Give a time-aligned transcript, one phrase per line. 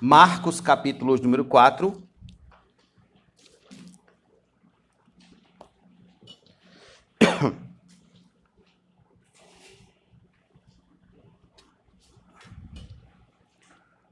[0.00, 2.06] Marcos, capítulo número 4.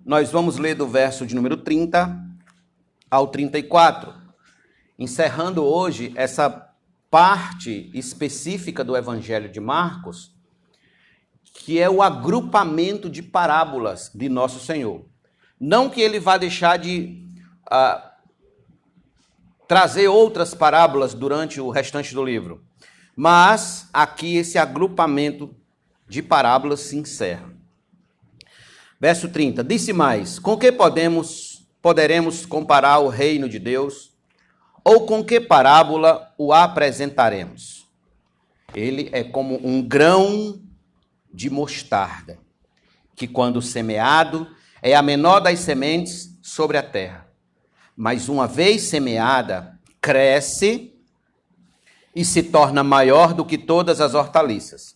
[0.03, 2.19] Nós vamos ler do verso de número 30
[3.11, 4.15] ao 34,
[4.99, 6.73] encerrando hoje essa
[7.11, 10.35] parte específica do Evangelho de Marcos,
[11.53, 15.13] que é o agrupamento de parábolas de Nosso Senhor.
[15.59, 17.23] Não que ele vá deixar de
[17.67, 18.11] uh,
[19.67, 22.63] trazer outras parábolas durante o restante do livro,
[23.17, 25.55] mas aqui esse agrupamento
[26.09, 27.53] de parábolas se encerra.
[29.01, 29.63] Verso 30.
[29.65, 34.11] Disse mais: Com que podemos poderemos comparar o reino de Deus?
[34.83, 37.87] Ou com que parábola o apresentaremos?
[38.75, 40.63] Ele é como um grão
[41.31, 42.39] de mostarda,
[43.15, 44.49] que quando semeado
[44.87, 47.27] é a menor das sementes sobre a terra.
[47.97, 50.93] Mas uma vez semeada, cresce
[52.15, 54.95] e se torna maior do que todas as hortaliças.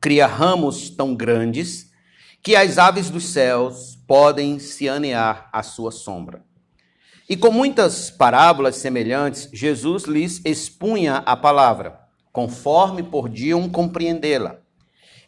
[0.00, 1.92] Cria ramos tão grandes
[2.42, 6.42] que as aves dos céus podem se anear à sua sombra.
[7.28, 12.00] E com muitas parábolas semelhantes, Jesus lhes expunha a palavra,
[12.32, 14.60] conforme podiam compreendê-la.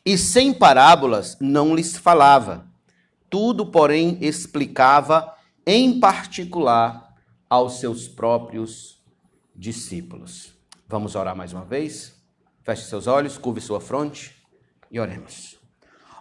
[0.03, 2.68] E sem parábolas não lhes falava.
[3.31, 5.35] Tudo, porém, explicava
[5.67, 7.15] em particular
[7.49, 9.03] aos seus próprios
[9.55, 10.55] discípulos.
[10.87, 12.17] Vamos orar mais uma vez?
[12.63, 14.35] Feche seus olhos, curve sua fronte
[14.91, 15.59] e oremos.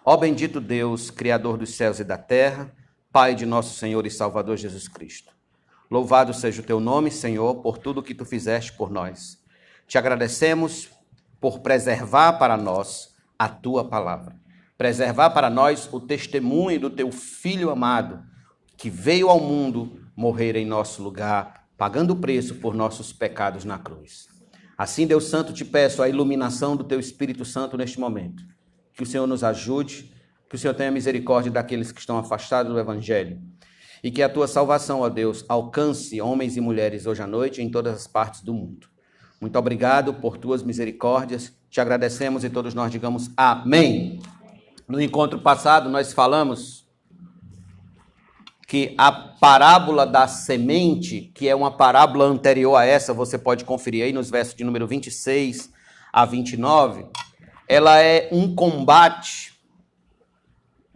[0.04, 2.74] Ó bendito Deus, Criador dos céus e da terra,
[3.12, 5.34] Pai de nosso Senhor e Salvador Jesus Cristo.
[5.90, 9.42] Louvado seja o teu nome, Senhor, por tudo que tu fizeste por nós.
[9.88, 10.90] Te agradecemos
[11.40, 14.36] por preservar para nós a tua palavra.
[14.78, 18.24] Preservar para nós o testemunho do teu filho amado,
[18.78, 23.78] que veio ao mundo morrer em nosso lugar, pagando o preço por nossos pecados na
[23.78, 24.28] cruz.
[24.78, 28.44] Assim, Deus Santo, te peço a iluminação do teu Espírito Santo neste momento
[28.98, 30.12] que o Senhor nos ajude,
[30.50, 33.40] que o Senhor tenha misericórdia daqueles que estão afastados do Evangelho.
[34.04, 37.70] E que a tua salvação, ó Deus, alcance homens e mulheres hoje à noite em
[37.70, 38.88] todas as partes do mundo.
[39.40, 41.54] Muito obrigado por tuas misericórdias.
[41.70, 44.20] Te agradecemos e todos nós digamos amém.
[44.88, 46.88] No encontro passado, nós falamos
[48.68, 54.06] que a parábola da semente, que é uma parábola anterior a essa, você pode conferir
[54.06, 55.72] aí nos versos de número 26
[56.12, 57.06] a 29
[57.68, 59.54] ela é um combate,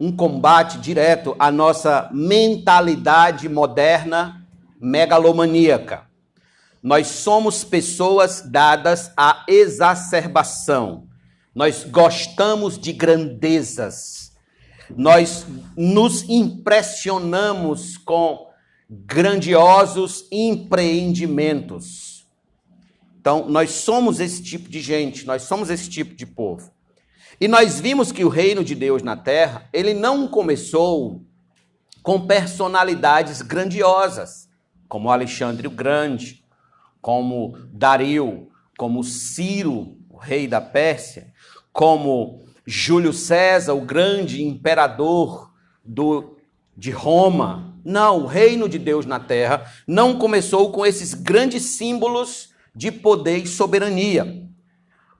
[0.00, 4.46] um combate direto à nossa mentalidade moderna
[4.80, 6.06] megalomaníaca.
[6.82, 11.06] Nós somos pessoas dadas à exacerbação.
[11.54, 14.32] Nós gostamos de grandezas.
[14.96, 15.46] Nós
[15.76, 18.50] nos impressionamos com
[18.88, 22.26] grandiosos empreendimentos.
[23.20, 26.70] Então, nós somos esse tipo de gente, nós somos esse tipo de povo.
[27.40, 31.24] E nós vimos que o reino de Deus na terra, ele não começou
[32.02, 34.48] com personalidades grandiosas,
[34.88, 36.44] como Alexandre o Grande,
[37.00, 41.31] como Dario, como Ciro, o rei da Pérsia,
[41.72, 45.50] como Júlio César, o grande imperador
[45.84, 46.36] do,
[46.76, 47.74] de Roma.
[47.84, 53.38] Não, o reino de Deus na terra não começou com esses grandes símbolos de poder
[53.38, 54.46] e soberania.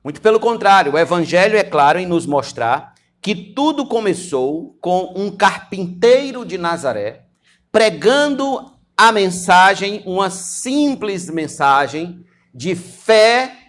[0.04, 5.30] Muito pelo contrário, o Evangelho é claro em nos mostrar que tudo começou com um
[5.30, 7.26] carpinteiro de Nazaré
[7.70, 12.24] pregando a mensagem, uma simples mensagem
[12.54, 13.61] de fé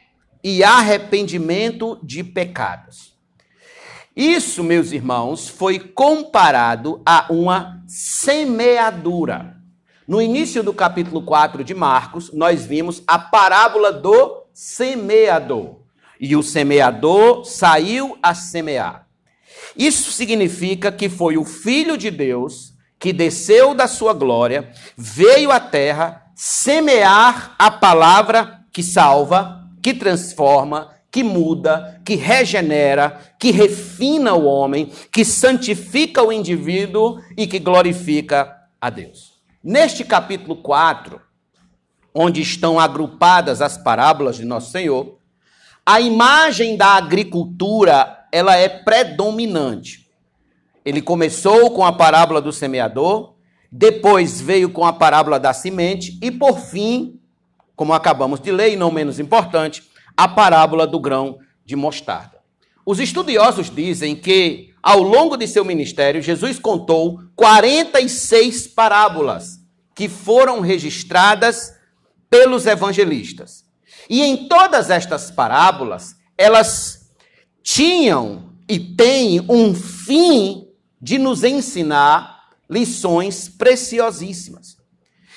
[0.44, 3.14] e arrependimento de pecados.
[4.16, 9.58] Isso, meus irmãos, foi comparado a uma semeadura.
[10.08, 15.80] No início do capítulo 4 de Marcos, nós vimos a parábola do semeador.
[16.20, 19.08] E o semeador saiu a semear.
[19.76, 25.60] Isso significa que foi o Filho de Deus que desceu da sua glória, veio à
[25.60, 34.46] terra semear a palavra que salva, que transforma, que muda, que regenera, que refina o
[34.46, 38.52] homem, que santifica o indivíduo e que glorifica
[38.82, 39.34] a Deus.
[39.64, 41.22] Neste capítulo 4,
[42.16, 45.18] onde estão agrupadas as parábolas de Nosso Senhor,
[45.86, 50.10] a imagem da agricultura, ela é predominante.
[50.86, 53.36] Ele começou com a parábola do semeador,
[53.72, 57.20] depois veio com a parábola da semente e por fim,
[57.84, 59.84] como acabamos de ler e não menos importante,
[60.16, 62.40] a parábola do grão de mostarda.
[62.86, 69.60] Os estudiosos dizem que ao longo de seu ministério, Jesus contou 46 parábolas
[69.94, 71.74] que foram registradas
[72.30, 73.66] pelos evangelistas.
[74.10, 77.12] E em todas estas parábolas, elas
[77.62, 80.70] tinham e têm um fim
[81.02, 84.78] de nos ensinar lições preciosíssimas.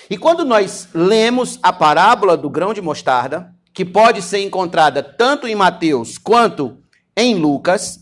[0.09, 5.47] E quando nós lemos a parábola do grão de mostarda, que pode ser encontrada tanto
[5.47, 6.79] em Mateus quanto
[7.17, 8.01] em Lucas,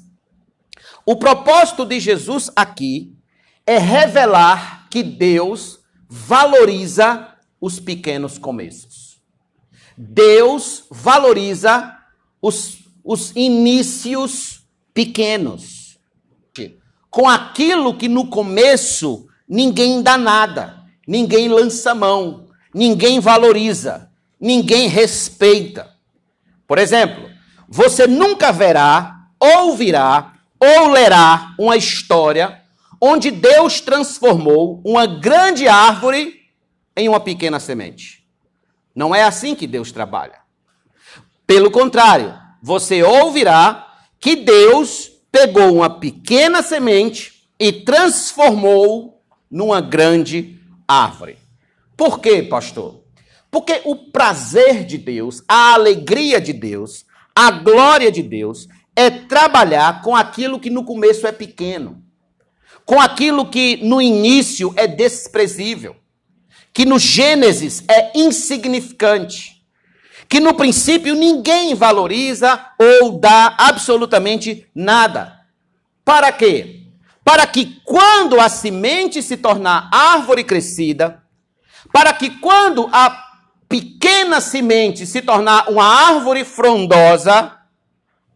[1.06, 3.17] o propósito de Jesus aqui
[3.67, 7.29] é revelar que Deus valoriza
[7.61, 9.19] os pequenos começos.
[9.97, 11.97] Deus valoriza
[12.41, 14.62] os, os inícios
[14.93, 15.99] pequenos.
[17.11, 24.11] Com aquilo que no começo ninguém dá nada, ninguém lança mão, ninguém valoriza,
[24.41, 25.91] ninguém respeita.
[26.67, 27.31] Por exemplo,
[27.69, 32.62] você nunca verá, ouvirá ou lerá uma história
[33.01, 36.41] onde Deus transformou uma grande árvore
[36.97, 38.25] em uma pequena semente.
[38.95, 40.39] Não é assim que Deus trabalha.
[41.47, 49.21] Pelo contrário, você ouvirá que Deus pegou uma pequena semente e transformou
[49.51, 51.38] numa grande árvore.
[51.96, 53.02] Por quê, pastor?
[53.50, 57.04] Porque o prazer de Deus, a alegria de Deus,
[57.34, 62.02] a glória de Deus é trabalhar com aquilo que no começo é pequeno,
[62.84, 65.96] com aquilo que no início é desprezível,
[66.72, 69.64] que no Gênesis é insignificante,
[70.28, 75.40] que no princípio ninguém valoriza ou dá absolutamente nada.
[76.04, 76.83] Para quê?
[77.25, 81.23] Para que quando a semente se tornar árvore crescida,
[81.93, 83.25] para que quando a
[83.69, 87.56] pequena semente se tornar uma árvore frondosa,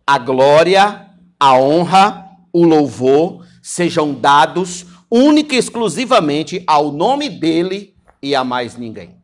[0.06, 8.34] a glória, a honra, o louvor sejam dados única e exclusivamente ao nome dele e
[8.34, 9.16] a mais ninguém.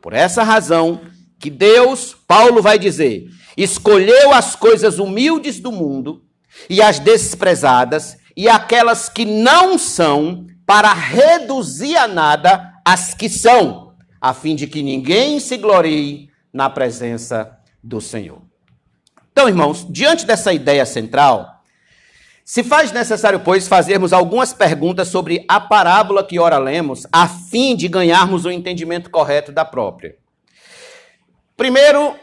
[0.00, 1.00] Por essa razão
[1.38, 6.22] que Deus, Paulo vai dizer, escolheu as coisas humildes do mundo
[6.68, 13.94] e as desprezadas e aquelas que não são para reduzir a nada as que são,
[14.20, 18.42] a fim de que ninguém se glorie na presença do Senhor.
[19.32, 21.62] Então, irmãos, diante dessa ideia central,
[22.44, 27.74] se faz necessário, pois, fazermos algumas perguntas sobre a parábola que ora lemos, a fim
[27.74, 30.16] de ganharmos o entendimento correto da própria.
[31.56, 32.14] Primeiro,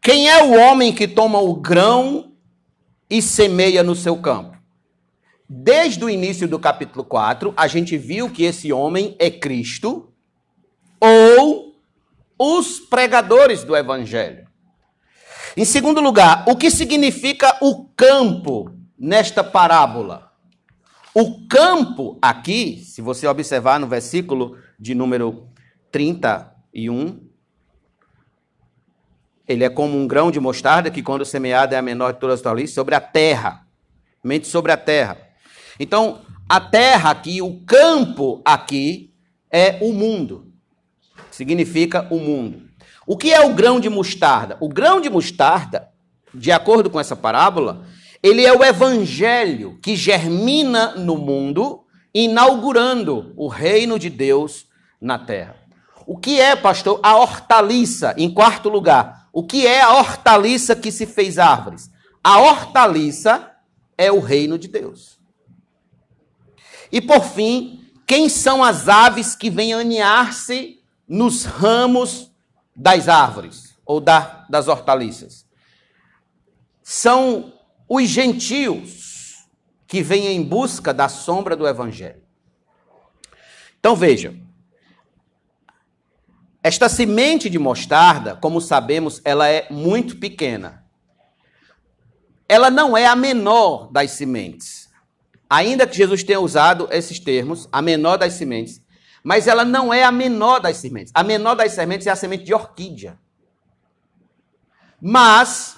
[0.00, 2.32] quem é o homem que toma o grão
[3.08, 4.55] e semeia no seu campo?
[5.48, 10.12] Desde o início do capítulo 4, a gente viu que esse homem é Cristo
[11.00, 11.72] ou
[12.38, 14.46] os pregadores do evangelho.
[15.56, 20.32] Em segundo lugar, o que significa o campo nesta parábola?
[21.14, 25.48] O campo aqui, se você observar no versículo de número
[25.90, 27.24] 31,
[29.48, 32.40] ele é como um grão de mostarda que, quando semeado, é a menor de todas
[32.40, 33.66] as hortaliças, sobre a terra.
[34.22, 35.25] Mente sobre a terra.
[35.78, 39.12] Então, a terra aqui, o campo aqui,
[39.50, 40.52] é o mundo.
[41.30, 42.62] Significa o mundo.
[43.06, 44.56] O que é o grão de mostarda?
[44.60, 45.88] O grão de mostarda,
[46.34, 47.86] de acordo com essa parábola,
[48.22, 54.66] ele é o evangelho que germina no mundo, inaugurando o reino de Deus
[55.00, 55.56] na terra.
[56.06, 58.14] O que é, pastor, a hortaliça?
[58.16, 61.90] Em quarto lugar, o que é a hortaliça que se fez árvores?
[62.22, 63.52] A hortaliça
[63.96, 65.15] é o reino de Deus.
[66.90, 72.30] E por fim, quem são as aves que vêm aninhar-se nos ramos
[72.74, 75.46] das árvores ou da, das hortaliças.
[76.82, 77.52] São
[77.88, 79.46] os gentios
[79.86, 82.22] que vêm em busca da sombra do evangelho.
[83.78, 84.34] Então veja,
[86.62, 90.84] esta semente de mostarda, como sabemos, ela é muito pequena.
[92.48, 94.85] Ela não é a menor das sementes.
[95.48, 98.82] Ainda que Jesus tenha usado esses termos, a menor das sementes,
[99.22, 101.12] mas ela não é a menor das sementes.
[101.14, 103.18] A menor das sementes é a semente de orquídea.
[105.00, 105.76] Mas,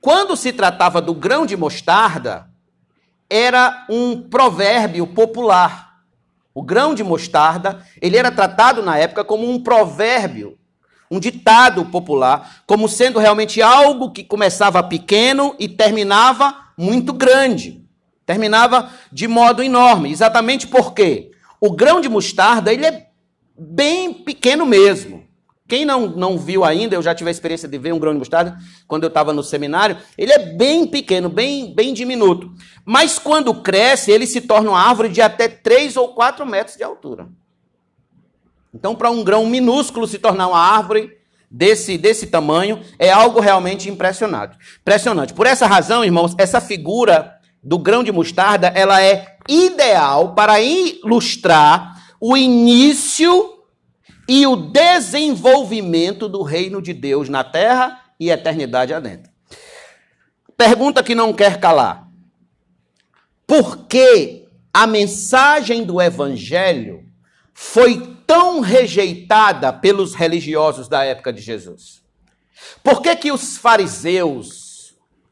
[0.00, 2.50] quando se tratava do grão de mostarda,
[3.28, 6.02] era um provérbio popular.
[6.52, 10.58] O grão de mostarda, ele era tratado na época como um provérbio,
[11.10, 17.86] um ditado popular, como sendo realmente algo que começava pequeno e terminava muito grande.
[18.30, 20.12] Terminava de modo enorme.
[20.12, 21.32] Exatamente por quê?
[21.60, 23.08] O grão de mostarda, ele é
[23.58, 25.24] bem pequeno mesmo.
[25.66, 28.20] Quem não, não viu ainda, eu já tive a experiência de ver um grão de
[28.20, 28.56] mostarda
[28.86, 29.96] quando eu estava no seminário.
[30.16, 32.52] Ele é bem pequeno, bem, bem diminuto.
[32.84, 36.84] Mas quando cresce, ele se torna uma árvore de até 3 ou 4 metros de
[36.84, 37.26] altura.
[38.72, 41.18] Então, para um grão minúsculo se tornar uma árvore
[41.50, 44.56] desse, desse tamanho, é algo realmente impressionante.
[44.80, 45.34] impressionante.
[45.34, 52.12] Por essa razão, irmãos, essa figura do grão de mostarda, ela é ideal para ilustrar
[52.20, 53.58] o início
[54.28, 59.30] e o desenvolvimento do reino de Deus na terra e eternidade adentro.
[60.56, 62.06] Pergunta que não quer calar.
[63.46, 67.04] Por que a mensagem do evangelho
[67.52, 72.00] foi tão rejeitada pelos religiosos da época de Jesus?
[72.82, 74.59] Por que, que os fariseus,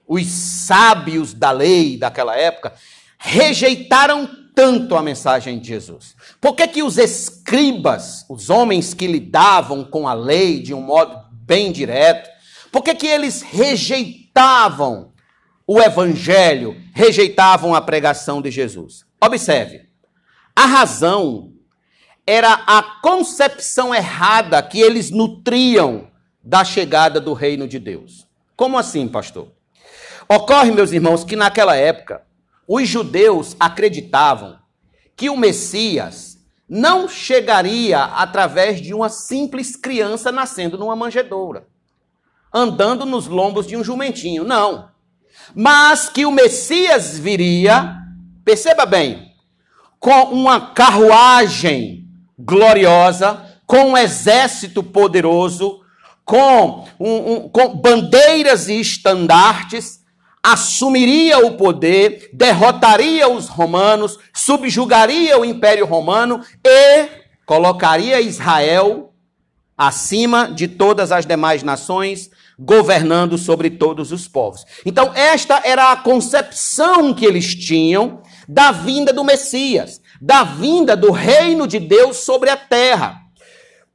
[0.08, 2.72] os sábios da lei daquela época,
[3.18, 6.16] rejeitaram tanto a mensagem de Jesus?
[6.40, 11.16] Por que, que os escribas, os homens que lidavam com a lei de um modo
[11.30, 12.28] bem direto,
[12.72, 15.12] por que, que eles rejeitavam
[15.66, 19.04] o evangelho, rejeitavam a pregação de Jesus?
[19.20, 19.88] Observe,
[20.56, 21.52] a razão
[22.26, 26.08] era a concepção errada que eles nutriam
[26.42, 28.26] da chegada do reino de Deus.
[28.56, 29.57] Como assim, pastor?
[30.28, 32.22] Ocorre, meus irmãos, que naquela época
[32.66, 34.58] os judeus acreditavam
[35.16, 41.66] que o Messias não chegaria através de uma simples criança nascendo numa manjedoura,
[42.52, 44.44] andando nos lombos de um jumentinho.
[44.44, 44.90] Não.
[45.54, 47.96] Mas que o Messias viria,
[48.44, 49.32] perceba bem,
[49.98, 52.06] com uma carruagem
[52.38, 55.80] gloriosa, com um exército poderoso,
[56.22, 60.04] com, um, um, com bandeiras e estandartes,
[60.42, 67.08] assumiria o poder, derrotaria os romanos, subjugaria o Império Romano e
[67.44, 69.12] colocaria Israel
[69.76, 74.64] acima de todas as demais nações, governando sobre todos os povos.
[74.84, 81.12] Então, esta era a concepção que eles tinham da vinda do Messias, da vinda do
[81.12, 83.27] reino de Deus sobre a terra.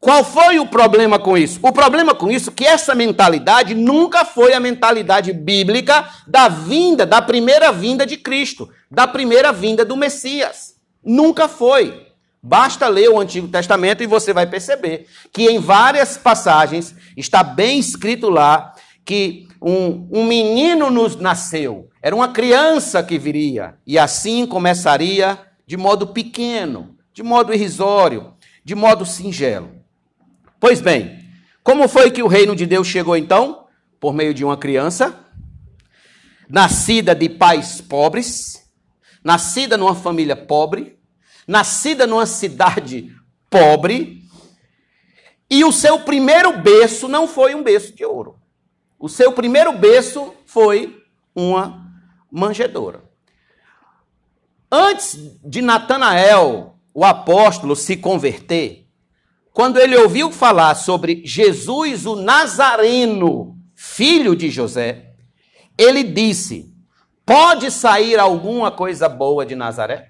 [0.04, 1.60] Qual foi o problema com isso?
[1.64, 7.06] O problema com isso é que essa mentalidade nunca foi a mentalidade bíblica da vinda,
[7.06, 10.76] da primeira vinda de Cristo, da primeira vinda do Messias.
[11.02, 12.06] Nunca foi.
[12.44, 17.80] Basta ler o Antigo Testamento e você vai perceber que em várias passagens está bem
[17.80, 18.74] escrito lá
[19.06, 25.78] que um, um menino nos nasceu, era uma criança que viria, e assim começaria de
[25.78, 28.34] modo pequeno, de modo irrisório,
[28.66, 29.83] de modo singelo.
[30.64, 31.20] Pois bem,
[31.62, 33.68] como foi que o reino de Deus chegou então?
[34.00, 35.14] Por meio de uma criança,
[36.48, 38.66] nascida de pais pobres,
[39.22, 40.98] nascida numa família pobre,
[41.46, 43.14] nascida numa cidade
[43.50, 44.24] pobre,
[45.50, 48.40] e o seu primeiro berço não foi um berço de ouro.
[48.98, 51.04] O seu primeiro berço foi
[51.36, 51.94] uma
[52.32, 53.04] manjedoura.
[54.72, 58.83] Antes de Natanael, o apóstolo, se converter,
[59.54, 65.12] quando ele ouviu falar sobre Jesus o Nazareno, filho de José,
[65.78, 66.74] ele disse:
[67.24, 70.10] Pode sair alguma coisa boa de Nazaré?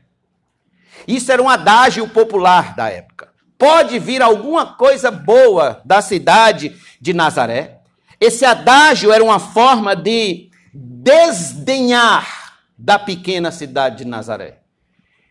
[1.06, 3.34] Isso era um adágio popular da época.
[3.58, 7.82] Pode vir alguma coisa boa da cidade de Nazaré?
[8.22, 14.60] Esse adágio era uma forma de desdenhar da pequena cidade de Nazaré.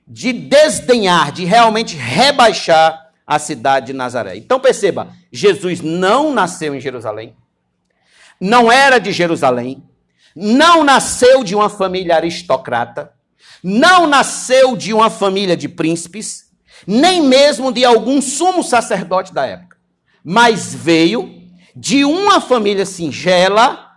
[0.07, 4.37] De desdenhar, de realmente rebaixar a cidade de Nazaré.
[4.37, 7.37] Então perceba, Jesus não nasceu em Jerusalém,
[8.41, 9.83] não era de Jerusalém,
[10.35, 13.13] não nasceu de uma família aristocrata,
[13.63, 16.51] não nasceu de uma família de príncipes,
[16.87, 19.77] nem mesmo de algum sumo sacerdote da época,
[20.25, 21.43] mas veio
[21.75, 23.91] de uma família singela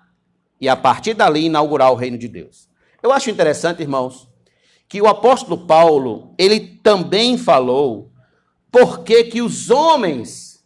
[0.62, 2.70] e a partir dali inaugurar o reino de Deus.
[3.02, 4.28] Eu acho interessante, irmãos,
[4.88, 8.12] que o apóstolo Paulo, ele também falou
[8.76, 10.62] por que, que os homens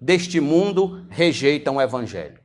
[0.00, 2.40] deste mundo rejeitam o evangelho?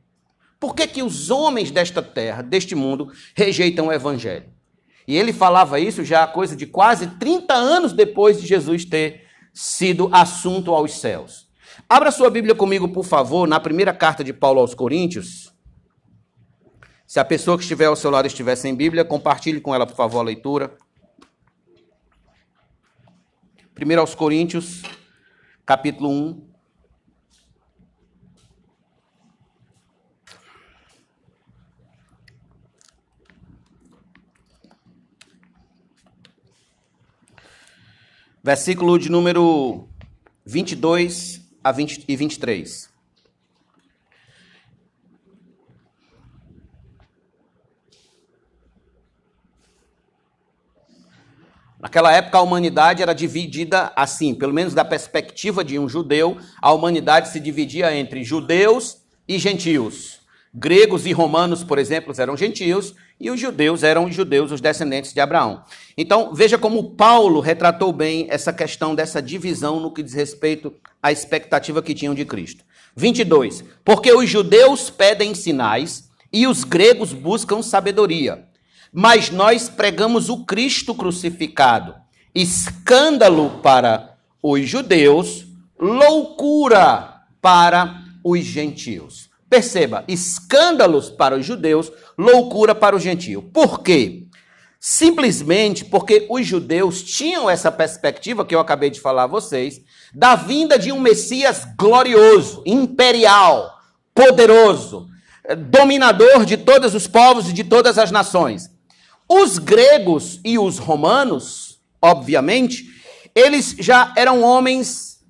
[0.60, 4.46] Por que, que os homens desta terra, deste mundo, rejeitam o evangelho?
[5.08, 10.08] E ele falava isso já coisa de quase 30 anos depois de Jesus ter sido
[10.12, 11.48] assunto aos céus.
[11.88, 15.52] Abra sua Bíblia comigo, por favor, na primeira carta de Paulo aos Coríntios.
[17.08, 19.96] Se a pessoa que estiver ao seu lado estiver sem Bíblia, compartilhe com ela, por
[19.96, 20.76] favor, a leitura.
[23.74, 24.82] Primeiro aos Coríntios,
[25.68, 26.48] capítulo 1.
[38.42, 39.86] Versículo de número
[40.46, 42.87] 22 a 20 e 23.
[51.80, 56.72] Naquela época a humanidade era dividida assim, pelo menos da perspectiva de um judeu, a
[56.72, 60.18] humanidade se dividia entre judeus e gentios.
[60.52, 65.20] Gregos e romanos, por exemplo, eram gentios e os judeus eram judeus, os descendentes de
[65.20, 65.62] Abraão.
[65.96, 71.12] Então, veja como Paulo retratou bem essa questão dessa divisão no que diz respeito à
[71.12, 72.64] expectativa que tinham de Cristo.
[72.96, 73.62] 22.
[73.84, 78.47] Porque os judeus pedem sinais e os gregos buscam sabedoria.
[78.92, 81.94] Mas nós pregamos o Cristo crucificado,
[82.34, 85.46] escândalo para os judeus,
[85.78, 89.28] loucura para os gentios.
[89.48, 93.42] Perceba, escândalos para os judeus, loucura para o gentio.
[93.42, 94.26] Por quê?
[94.78, 99.80] Simplesmente porque os judeus tinham essa perspectiva que eu acabei de falar a vocês,
[100.14, 103.78] da vinda de um Messias glorioso, imperial,
[104.14, 105.08] poderoso,
[105.56, 108.70] dominador de todos os povos e de todas as nações.
[109.28, 112.86] Os gregos e os romanos, obviamente,
[113.34, 115.24] eles já eram homens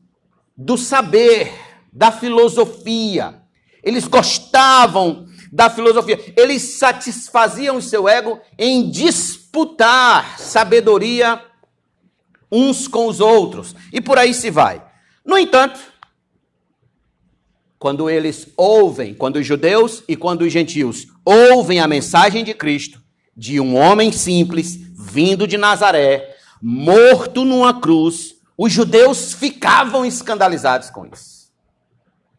[0.57, 1.53] do saber,
[1.93, 3.43] da filosofia.
[3.83, 6.33] Eles gostavam da filosofia.
[6.37, 11.43] Eles satisfaziam o seu ego em disputar sabedoria
[12.51, 13.75] uns com os outros.
[13.93, 14.83] E por aí se vai.
[15.25, 15.81] No entanto,
[17.79, 23.03] quando eles ouvem, quando os judeus e quando os gentios ouvem a mensagem de Cristo,
[23.39, 31.07] de um homem simples, vindo de Nazaré, morto numa cruz, os judeus ficavam escandalizados com
[31.07, 31.53] isso.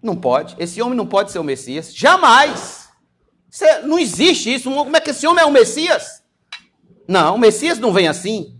[0.03, 2.89] Não pode, esse homem não pode ser o Messias, jamais.
[3.85, 4.69] Não existe isso.
[4.69, 6.21] Como é que esse homem é o Messias?
[7.07, 8.57] Não, o Messias não vem assim.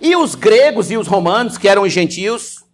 [0.00, 2.64] E os gregos e os romanos, que eram os gentios,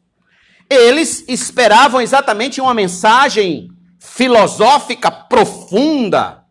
[0.69, 6.44] eles esperavam exatamente uma mensagem filosófica profunda,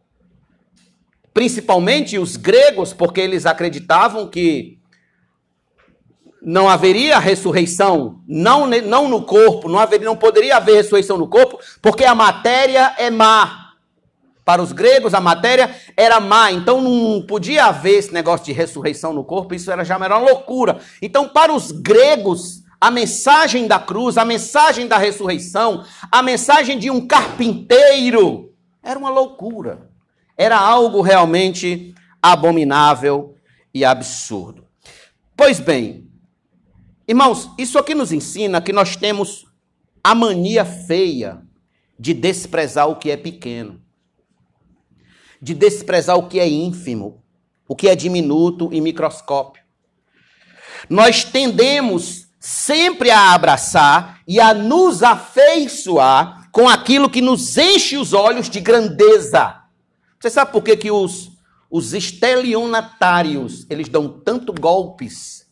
[1.33, 4.77] principalmente os gregos, porque eles acreditavam que
[6.41, 11.58] não haveria ressurreição, não, não no corpo, não, haveria, não poderia haver ressurreição no corpo,
[11.81, 13.62] porque a matéria é má.
[14.43, 19.13] Para os gregos, a matéria era má, então não podia haver esse negócio de ressurreição
[19.13, 20.79] no corpo, isso era já era uma loucura.
[21.01, 26.91] Então, para os gregos, a mensagem da cruz, a mensagem da ressurreição, a mensagem de
[26.91, 28.53] um carpinteiro,
[28.84, 29.92] era uma loucura.
[30.38, 33.36] Era algo realmente abominável
[33.74, 34.65] e absurdo.
[35.36, 36.10] Pois bem,
[37.08, 39.46] irmãos, isso aqui nos ensina que nós temos
[40.04, 41.41] a mania feia
[42.00, 43.82] de desprezar o que é pequeno,
[45.41, 47.24] de desprezar o que é ínfimo,
[47.67, 49.63] o que é diminuto e microscópio.
[50.89, 58.13] Nós tendemos sempre a abraçar e a nos afeiçoar com aquilo que nos enche os
[58.13, 59.62] olhos de grandeza
[60.23, 61.31] você sabe por que, que os,
[61.69, 65.45] os estelionatários eles dão tanto golpes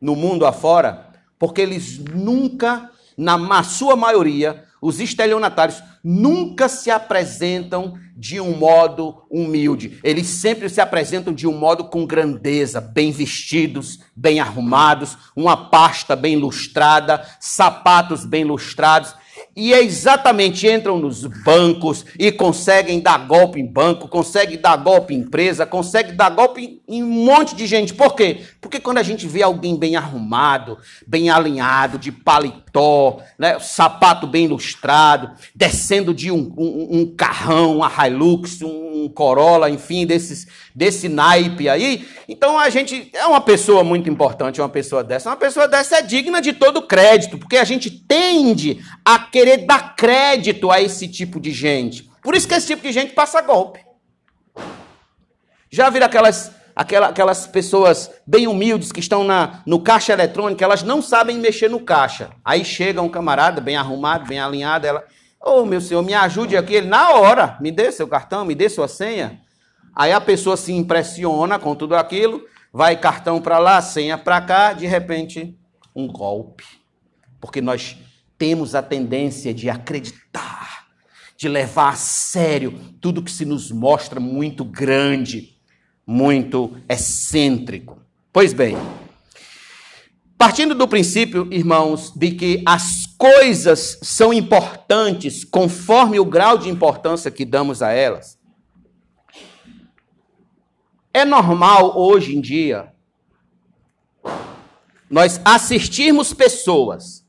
[0.00, 1.12] no mundo afora?
[1.38, 10.00] Porque eles nunca, na sua maioria, os estelionatários nunca se apresentam de um modo humilde.
[10.02, 16.16] Eles sempre se apresentam de um modo com grandeza, bem vestidos, bem arrumados, uma pasta
[16.16, 19.14] bem lustrada, sapatos bem lustrados.
[19.60, 25.12] E é exatamente entram nos bancos e conseguem dar golpe em banco, conseguem dar golpe
[25.12, 27.92] em empresa, conseguem dar golpe em um monte de gente.
[27.92, 28.42] Por quê?
[28.60, 34.44] Porque quando a gente vê alguém bem arrumado, bem alinhado, de paletó, né, sapato bem
[34.44, 41.68] ilustrado, descendo de um, um, um carrão, uma Hilux, um Corolla, enfim, desses, desse naipe
[41.68, 45.30] aí, então a gente é uma pessoa muito importante, uma pessoa dessa.
[45.30, 49.96] Uma pessoa dessa é digna de todo crédito, porque a gente tende a querer dar
[49.96, 52.10] crédito a esse tipo de gente.
[52.22, 53.80] Por isso que esse tipo de gente passa golpe.
[55.70, 60.82] Já viram aquelas, aquelas, aquelas pessoas bem humildes que estão na, no caixa eletrônico, elas
[60.82, 62.30] não sabem mexer no caixa.
[62.44, 65.04] Aí chega um camarada bem arrumado, bem alinhado, ela,
[65.40, 66.74] ô oh, meu senhor, me ajude aqui.
[66.74, 69.40] Ele, na hora, me dê seu cartão, me dê sua senha.
[69.94, 74.72] Aí a pessoa se impressiona com tudo aquilo, vai cartão para lá, senha para cá,
[74.72, 75.58] de repente,
[75.94, 76.64] um golpe.
[77.40, 77.96] Porque nós
[78.38, 80.86] temos a tendência de acreditar,
[81.36, 85.58] de levar a sério tudo que se nos mostra muito grande,
[86.06, 88.00] muito excêntrico.
[88.32, 88.76] Pois bem,
[90.38, 97.30] partindo do princípio, irmãos, de que as coisas são importantes conforme o grau de importância
[97.30, 98.38] que damos a elas,
[101.12, 102.92] é normal hoje em dia
[105.10, 107.26] nós assistirmos pessoas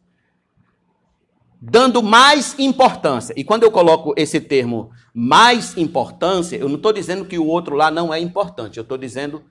[1.61, 3.33] dando mais importância.
[3.35, 7.75] E quando eu coloco esse termo mais importância, eu não estou dizendo que o outro
[7.75, 9.43] lá não é importante, eu estou dizendo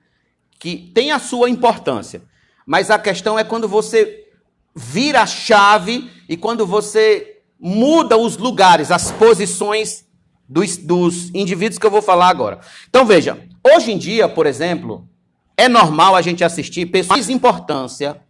[0.59, 2.23] que tem a sua importância.
[2.65, 4.27] Mas a questão é quando você
[4.75, 10.05] vira a chave e quando você muda os lugares, as posições
[10.47, 12.59] dos, dos indivíduos que eu vou falar agora.
[12.89, 15.07] Então veja, hoje em dia, por exemplo,
[15.55, 18.21] é normal a gente assistir pessoas de importância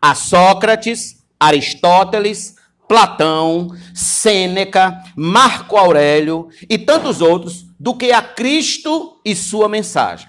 [0.00, 2.56] a Sócrates, Aristóteles,
[2.90, 10.28] Platão, Sêneca, Marco Aurélio e tantos outros do que a Cristo e sua mensagem.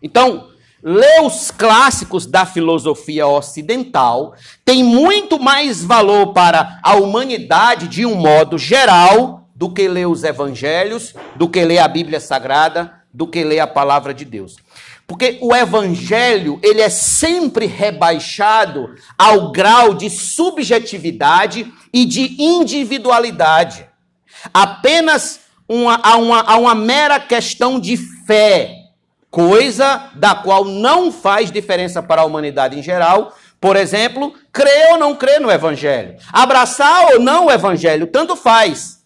[0.00, 8.06] Então, ler os clássicos da filosofia ocidental tem muito mais valor para a humanidade de
[8.06, 13.26] um modo geral do que ler os evangelhos, do que ler a Bíblia Sagrada, do
[13.26, 14.54] que ler a palavra de Deus.
[15.08, 23.88] Porque o evangelho, ele é sempre rebaixado ao grau de subjetividade e de individualidade.
[24.52, 28.74] Apenas uma, a, uma, a uma mera questão de fé,
[29.30, 33.34] coisa da qual não faz diferença para a humanidade em geral.
[33.58, 36.16] Por exemplo, crer ou não crer no evangelho.
[36.30, 38.98] Abraçar ou não o evangelho, tanto faz.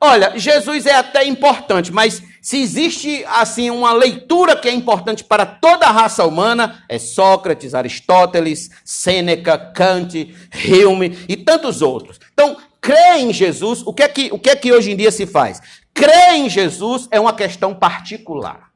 [0.00, 5.44] Olha, Jesus é até importante, mas se existe assim uma leitura que é importante para
[5.44, 10.34] toda a raça humana, é Sócrates, Aristóteles, Sêneca, Kant,
[10.66, 12.18] Hume e tantos outros.
[12.32, 15.10] Então, crer em Jesus, o que é que, o que, é que hoje em dia
[15.10, 15.60] se faz?
[15.92, 18.70] Crer em Jesus é uma questão particular.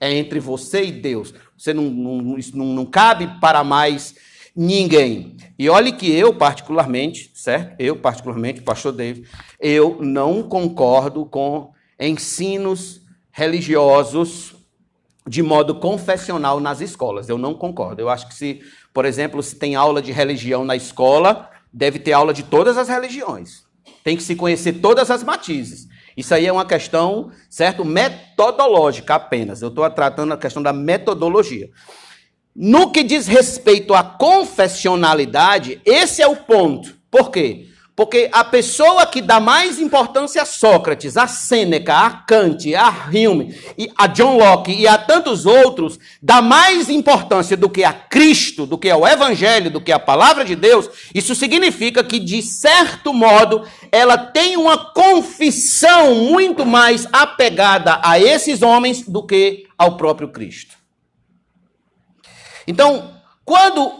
[0.00, 1.34] É entre você e Deus.
[1.56, 4.14] Você não, não, não, não cabe para mais
[4.56, 5.36] ninguém.
[5.58, 7.76] E olhe que eu, particularmente, certo?
[7.78, 9.28] Eu, particularmente, pastor David,
[9.60, 13.01] eu não concordo com ensinos
[13.32, 14.54] religiosos
[15.26, 17.28] de modo confessional nas escolas.
[17.28, 18.00] Eu não concordo.
[18.00, 18.60] Eu acho que se,
[18.92, 22.88] por exemplo, se tem aula de religião na escola, deve ter aula de todas as
[22.88, 23.62] religiões.
[24.04, 25.88] Tem que se conhecer todas as matizes.
[26.16, 29.62] Isso aí é uma questão, certo, metodológica apenas.
[29.62, 31.70] Eu estou tratando a questão da metodologia.
[32.54, 36.94] No que diz respeito à confessionalidade, esse é o ponto.
[37.10, 37.68] Por quê?
[37.94, 43.54] Porque a pessoa que dá mais importância a Sócrates, a Sêneca, a Kant, a Hume,
[43.98, 48.78] a John Locke e a tantos outros, dá mais importância do que a Cristo, do
[48.78, 53.66] que ao Evangelho, do que a palavra de Deus, isso significa que, de certo modo,
[53.90, 60.76] ela tem uma confissão muito mais apegada a esses homens do que ao próprio Cristo.
[62.66, 63.92] Então, quando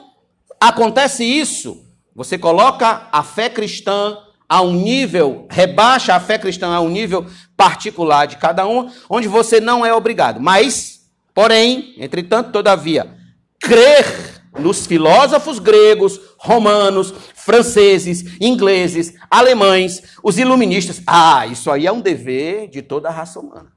[0.59, 1.82] acontece isso,
[2.15, 7.27] você coloca a fé cristã a um nível, rebaixa a fé cristã a um nível
[7.57, 10.41] particular de cada um, onde você não é obrigado.
[10.41, 13.17] Mas, porém, entretanto, todavia,
[13.59, 22.01] crer nos filósofos gregos, romanos, franceses, ingleses, alemães, os iluministas, ah, isso aí é um
[22.01, 23.73] dever de toda a raça humana.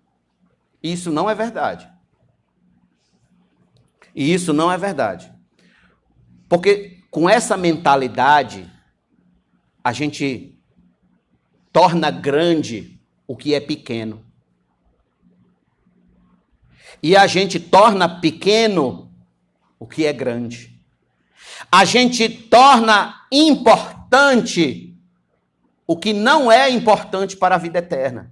[0.84, 1.90] Isso não é verdade.
[4.14, 5.32] E isso não é verdade.
[6.48, 8.70] Porque com essa mentalidade,
[9.82, 10.60] a gente
[11.72, 14.22] torna grande o que é pequeno.
[17.02, 19.10] E a gente torna pequeno
[19.80, 20.78] o que é grande.
[21.72, 24.94] A gente torna importante
[25.88, 28.30] o que não é importante para a vida eterna.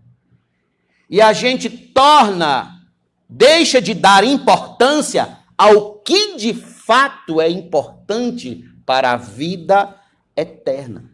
[1.09, 2.81] E a gente torna,
[3.29, 9.99] deixa de dar importância ao que de fato é importante para a vida
[10.35, 11.11] eterna.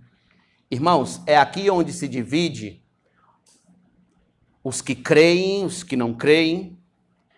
[0.72, 2.84] Irmãos, é aqui onde se divide
[4.64, 6.80] os que creem, os que não creem.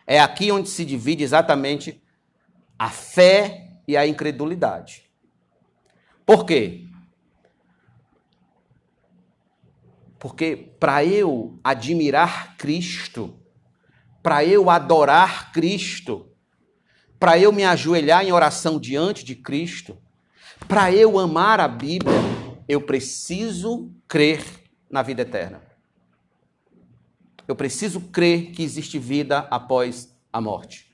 [0.05, 2.03] É aqui onde se divide exatamente
[2.77, 5.09] a fé e a incredulidade.
[6.25, 6.87] Por quê?
[10.19, 13.39] Porque para eu admirar Cristo,
[14.21, 16.31] para eu adorar Cristo,
[17.19, 19.97] para eu me ajoelhar em oração diante de Cristo,
[20.67, 22.13] para eu amar a Bíblia,
[22.67, 24.43] eu preciso crer
[24.89, 25.61] na vida eterna.
[27.47, 30.89] Eu preciso crer que existe vida após a morte.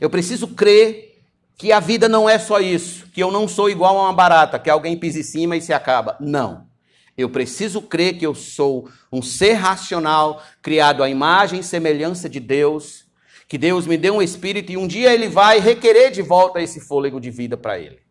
[0.00, 1.22] Eu preciso crer
[1.56, 4.58] que a vida não é só isso, que eu não sou igual a uma barata,
[4.58, 6.16] que alguém pisa em cima e se acaba.
[6.20, 6.68] Não.
[7.16, 12.38] Eu preciso crer que eu sou um ser racional, criado à imagem e semelhança de
[12.38, 13.06] Deus,
[13.48, 16.80] que Deus me deu um espírito e um dia ele vai requerer de volta esse
[16.80, 18.07] fôlego de vida para ele.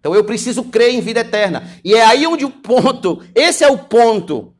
[0.00, 1.70] Então eu preciso crer em vida eterna.
[1.84, 4.52] E é aí onde o ponto, esse é o ponto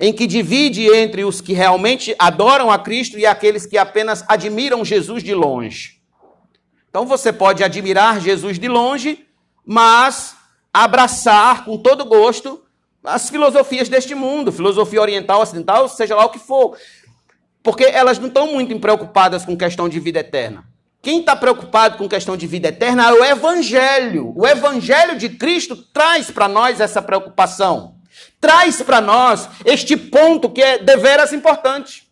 [0.00, 4.84] em que divide entre os que realmente adoram a Cristo e aqueles que apenas admiram
[4.84, 6.00] Jesus de longe.
[6.88, 9.26] Então você pode admirar Jesus de longe,
[9.64, 10.34] mas
[10.72, 12.62] abraçar com todo gosto
[13.04, 16.76] as filosofias deste mundo, filosofia oriental, ocidental, seja lá o que for.
[17.62, 20.75] Porque elas não estão muito preocupadas com questão de vida eterna
[21.06, 24.32] Quem está preocupado com questão de vida eterna é o Evangelho.
[24.34, 27.94] O Evangelho de Cristo traz para nós essa preocupação.
[28.40, 32.08] Traz para nós este ponto que é deveras importante.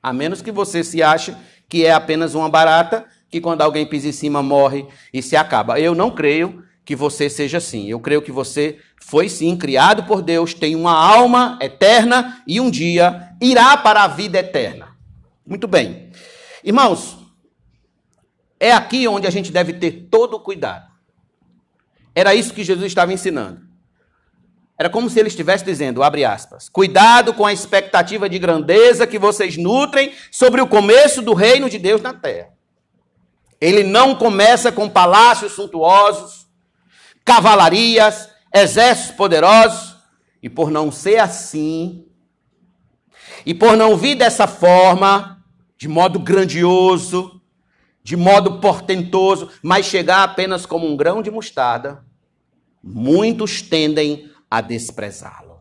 [0.00, 1.34] A menos que você se ache
[1.68, 5.80] que é apenas uma barata, que quando alguém pisa em cima morre e se acaba.
[5.80, 7.88] Eu não creio que você seja assim.
[7.88, 12.70] Eu creio que você foi sim criado por Deus, tem uma alma eterna e um
[12.70, 14.96] dia irá para a vida eterna.
[15.44, 16.12] Muito bem.
[16.62, 17.21] Irmãos,
[18.62, 20.86] é aqui onde a gente deve ter todo o cuidado.
[22.14, 23.60] Era isso que Jesus estava ensinando.
[24.78, 29.18] Era como se ele estivesse dizendo, abre aspas, cuidado com a expectativa de grandeza que
[29.18, 32.50] vocês nutrem sobre o começo do reino de Deus na terra.
[33.60, 36.46] Ele não começa com palácios suntuosos,
[37.24, 39.96] cavalarias, exércitos poderosos,
[40.40, 42.06] e por não ser assim,
[43.44, 45.44] e por não vir dessa forma,
[45.76, 47.41] de modo grandioso,
[48.02, 52.04] de modo portentoso, mas chegar apenas como um grão de mostarda,
[52.82, 55.60] muitos tendem a desprezá-lo,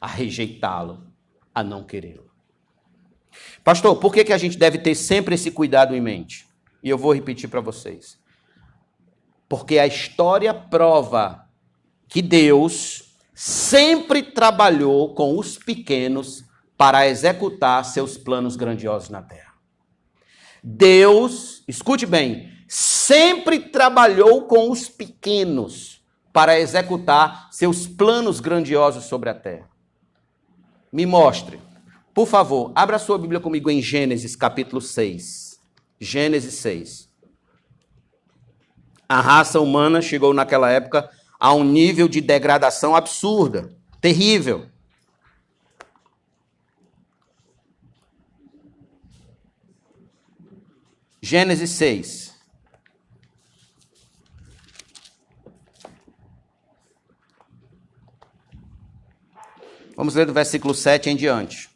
[0.00, 1.06] a rejeitá-lo,
[1.54, 2.30] a não querê-lo.
[3.64, 6.46] Pastor, por que, que a gente deve ter sempre esse cuidado em mente?
[6.82, 8.18] E eu vou repetir para vocês.
[9.48, 11.48] Porque a história prova
[12.08, 16.44] que Deus sempre trabalhou com os pequenos
[16.76, 19.51] para executar seus planos grandiosos na terra.
[20.62, 29.34] Deus, escute bem, sempre trabalhou com os pequenos para executar seus planos grandiosos sobre a
[29.34, 29.68] terra.
[30.92, 31.60] Me mostre.
[32.14, 35.60] Por favor, abra sua Bíblia comigo em Gênesis capítulo 6.
[36.00, 37.08] Gênesis 6.
[39.08, 44.66] A raça humana chegou naquela época a um nível de degradação absurda, terrível.
[51.24, 52.34] Gênesis 6.
[59.96, 61.70] Vamos ler do versículo 7 em diante.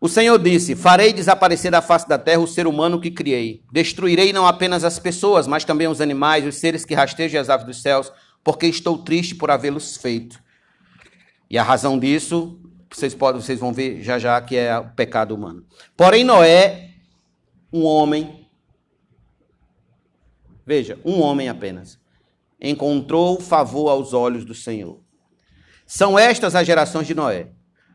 [0.00, 3.62] O Senhor disse: Farei desaparecer da face da terra o ser humano que criei.
[3.70, 7.66] Destruirei não apenas as pessoas, mas também os animais, os seres que rastejam as aves
[7.66, 10.42] dos céus, porque estou triste por havê-los feito.
[11.48, 15.34] E a razão disso vocês, podem, vocês vão ver já já que é o pecado
[15.34, 15.64] humano.
[15.96, 16.90] Porém, Noé,
[17.72, 18.46] um homem,
[20.66, 21.98] veja, um homem apenas,
[22.60, 25.00] encontrou favor aos olhos do Senhor.
[25.86, 27.48] São estas as gerações de Noé.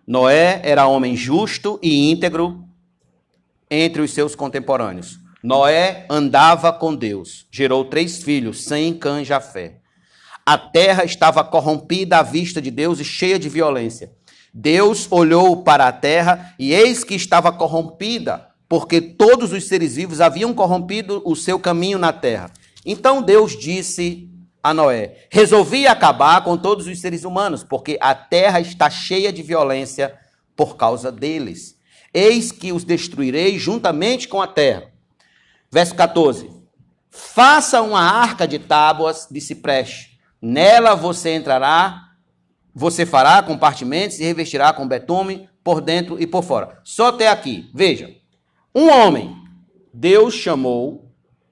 [0.05, 2.67] Noé era homem justo e íntegro
[3.69, 5.19] entre os seus contemporâneos.
[5.43, 9.79] Noé andava com Deus, gerou três filhos, Sem, Cã Jafé.
[10.45, 14.11] A terra estava corrompida à vista de Deus e cheia de violência.
[14.53, 20.21] Deus olhou para a terra e eis que estava corrompida, porque todos os seres vivos
[20.21, 22.51] haviam corrompido o seu caminho na terra.
[22.85, 24.29] Então Deus disse
[24.61, 29.41] a Noé: Resolvi acabar com todos os seres humanos, porque a terra está cheia de
[29.41, 30.13] violência
[30.55, 31.75] por causa deles.
[32.13, 34.83] Eis que os destruirei juntamente com a terra.
[35.71, 36.49] Verso 14:
[37.09, 40.19] Faça uma arca de tábuas de cipreste.
[40.39, 42.12] Nela você entrará
[42.73, 46.79] você fará compartimentos e revestirá com betume por dentro e por fora.
[46.83, 47.69] Só até aqui.
[47.73, 48.15] Veja.
[48.75, 49.43] Um homem
[49.93, 51.11] Deus chamou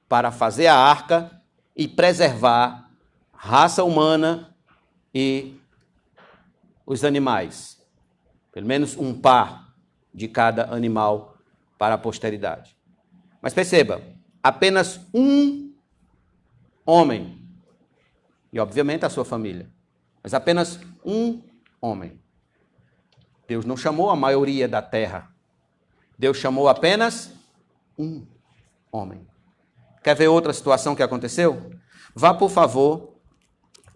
[0.10, 1.32] para fazer a arca
[1.76, 2.90] e preservar
[3.32, 4.56] raça humana
[5.14, 5.56] e
[6.86, 7.80] os animais.
[8.52, 9.74] Pelo menos um par
[10.14, 11.38] de cada animal
[11.78, 12.76] para a posteridade.
[13.42, 14.02] Mas perceba,
[14.44, 15.74] apenas um
[16.86, 17.48] homem,
[18.52, 19.70] e obviamente a sua família,
[20.22, 21.42] mas apenas um
[21.82, 22.20] homem.
[23.48, 25.34] Deus não chamou a maioria da terra.
[26.18, 27.32] Deus chamou apenas
[27.98, 28.26] um
[28.92, 29.28] homem.
[30.04, 31.72] Quer ver outra situação que aconteceu?
[32.16, 33.16] Vá, por favor,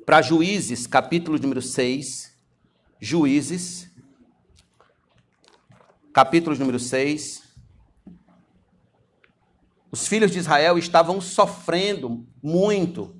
[0.06, 2.36] para Juízes, capítulo número 6.
[3.00, 3.90] Juízes,
[6.14, 7.44] capítulo número 6.
[9.92, 13.15] Os filhos de Israel estavam sofrendo muito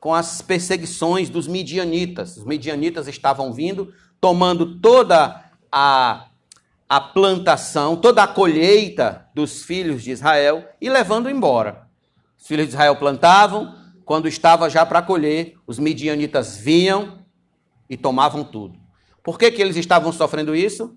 [0.00, 2.36] com as perseguições dos midianitas.
[2.36, 6.26] Os midianitas estavam vindo, tomando toda a,
[6.88, 11.88] a plantação, toda a colheita dos filhos de Israel e levando embora.
[12.38, 17.18] Os filhos de Israel plantavam, quando estava já para colher, os midianitas vinham
[17.90, 18.78] e tomavam tudo.
[19.22, 20.96] Por que, que eles estavam sofrendo isso?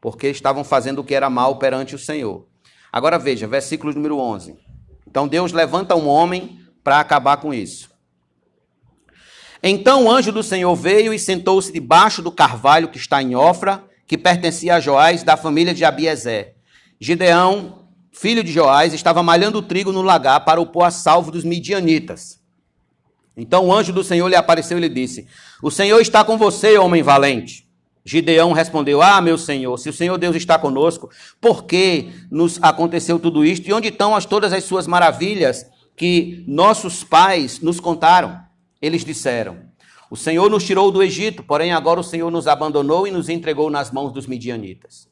[0.00, 2.46] Porque estavam fazendo o que era mal perante o Senhor.
[2.92, 4.58] Agora veja, versículo número 11.
[5.06, 7.91] Então Deus levanta um homem para acabar com isso.
[9.62, 13.84] Então o anjo do Senhor veio e sentou-se debaixo do carvalho que está em Ofra,
[14.06, 16.56] que pertencia a Joás, da família de Abiezer.
[17.00, 21.44] Gideão filho de Joás, estava malhando trigo no lagar para o pôr a salvo dos
[21.44, 22.40] midianitas.
[23.36, 25.26] Então o anjo do Senhor lhe apareceu e lhe disse:
[25.62, 27.66] O Senhor está com você, homem valente.
[28.04, 31.08] Gideão respondeu: Ah, meu Senhor, se o Senhor Deus está conosco,
[31.40, 33.66] por que nos aconteceu tudo isto?
[33.68, 35.64] E onde estão as, todas as suas maravilhas
[35.96, 38.38] que nossos pais nos contaram?
[38.82, 39.60] Eles disseram:
[40.10, 43.70] O Senhor nos tirou do Egito, porém agora o Senhor nos abandonou e nos entregou
[43.70, 45.08] nas mãos dos midianitas.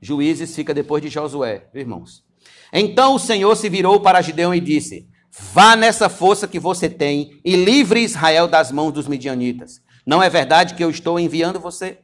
[0.00, 2.24] Juízes fica depois de Josué, irmãos.
[2.72, 7.38] Então o Senhor se virou para Gideão e disse: Vá nessa força que você tem
[7.44, 9.82] e livre Israel das mãos dos midianitas.
[10.06, 11.98] Não é verdade que eu estou enviando você?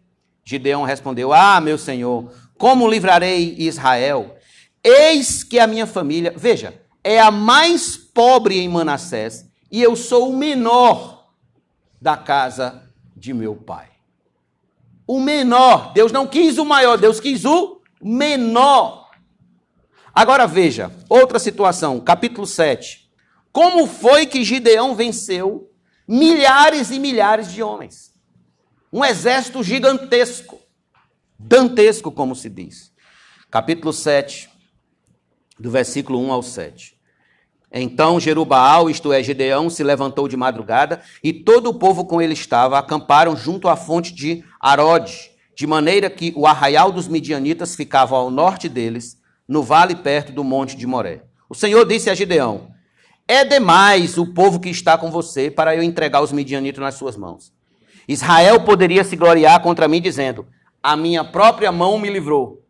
[0.44, 4.36] Gideão respondeu: Ah, meu senhor, como livrarei Israel?
[4.84, 10.30] Eis que a minha família, veja, é a mais pobre em Manassés e eu sou
[10.30, 11.30] o menor
[12.00, 13.88] da casa de meu pai.
[15.06, 19.10] O menor, Deus não quis o maior, Deus quis o menor.
[20.12, 23.10] Agora veja, outra situação, capítulo 7.
[23.52, 25.70] Como foi que Gideão venceu
[26.08, 28.14] milhares e milhares de homens?
[28.92, 30.60] Um exército gigantesco,
[31.38, 32.92] dantesco, como se diz.
[33.50, 34.50] Capítulo 7,
[35.58, 36.95] do versículo 1 ao 7.
[37.78, 42.32] Então Jerubaal, isto é, Gideão, se levantou de madrugada e todo o povo com ele
[42.32, 48.16] estava, acamparam junto à fonte de Arode, de maneira que o arraial dos midianitas ficava
[48.16, 51.22] ao norte deles, no vale perto do monte de Moré.
[51.48, 52.68] O Senhor disse a Gideão:
[53.28, 57.16] É demais o povo que está com você para eu entregar os midianitas nas suas
[57.16, 57.52] mãos.
[58.08, 60.46] Israel poderia se gloriar contra mim, dizendo:
[60.82, 62.65] A minha própria mão me livrou.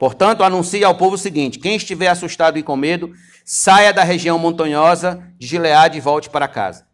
[0.00, 3.12] Portanto, anuncie ao povo o seguinte: quem estiver assustado e com medo,
[3.44, 6.86] saia da região montanhosa de Gileade e volte para casa.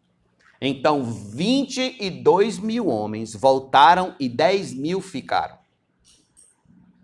[0.59, 5.55] Então, 22 mil homens voltaram e 10 mil ficaram.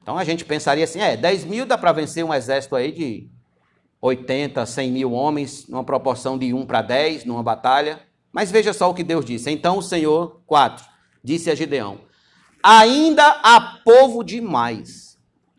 [0.02, 3.30] Então a gente pensaria assim: é, 10 mil dá para vencer um exército aí de
[4.02, 8.02] 80, 100 mil homens, numa proporção de 1 para 10, numa batalha.
[8.30, 9.50] Mas veja só o que Deus disse.
[9.50, 10.84] Então o Senhor, 4,
[11.24, 12.02] disse a Gideão:
[12.62, 15.13] Ainda há povo demais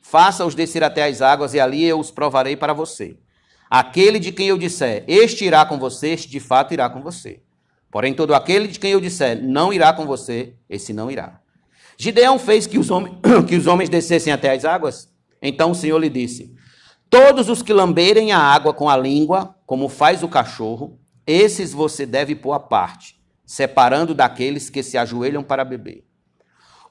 [0.07, 3.17] Faça-os descer até as águas, e ali eu os provarei para você.
[3.71, 7.41] Aquele de quem eu disser, este irá com você, este de fato irá com você.
[7.91, 11.41] Porém, todo aquele de quem eu disser, não irá com você, esse não irá.
[11.97, 13.17] Gideão fez que os, homens,
[13.49, 15.09] que os homens descessem até as águas.
[15.41, 16.55] Então o Senhor lhe disse:
[17.09, 22.05] Todos os que lamberem a água com a língua, como faz o cachorro, esses você
[22.05, 26.05] deve pôr à parte, separando daqueles que se ajoelham para beber.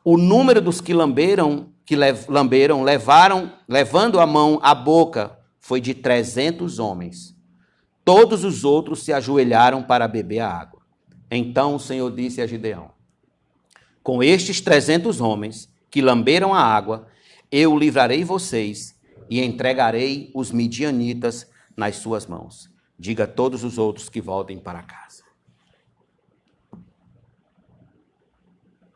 [0.03, 1.95] O número dos que lamberam que
[2.27, 7.35] lamberam, levaram, levando a mão à boca, foi de trezentos homens.
[8.05, 10.81] Todos os outros se ajoelharam para beber a água.
[11.29, 12.91] Então o Senhor disse a Gideão:
[14.01, 17.07] Com estes trezentos homens que lamberam a água,
[17.51, 22.69] eu livrarei vocês e entregarei os midianitas nas suas mãos.
[22.97, 25.23] Diga a todos os outros que voltem para casa.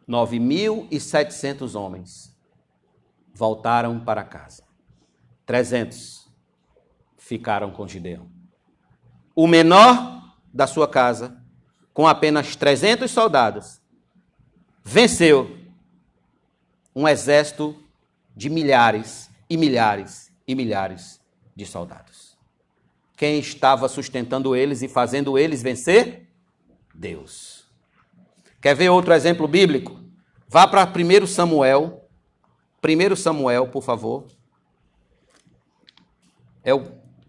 [0.08, 2.37] 9.700 homens
[3.38, 4.64] voltaram para casa.
[5.46, 6.28] 300
[7.18, 8.28] ficaram com Gideão.
[9.36, 11.40] O menor da sua casa,
[11.94, 13.80] com apenas 300 soldados,
[14.84, 15.56] venceu
[16.96, 17.80] um exército
[18.36, 21.22] de milhares e milhares e milhares
[21.56, 22.36] de soldados.
[23.16, 26.28] Quem estava sustentando eles e fazendo eles vencer?
[26.94, 27.68] Deus.
[28.60, 30.00] Quer ver outro exemplo bíblico?
[30.48, 32.07] Vá para 1 Samuel,
[32.88, 34.26] 1 Samuel, por favor.
[36.64, 36.74] É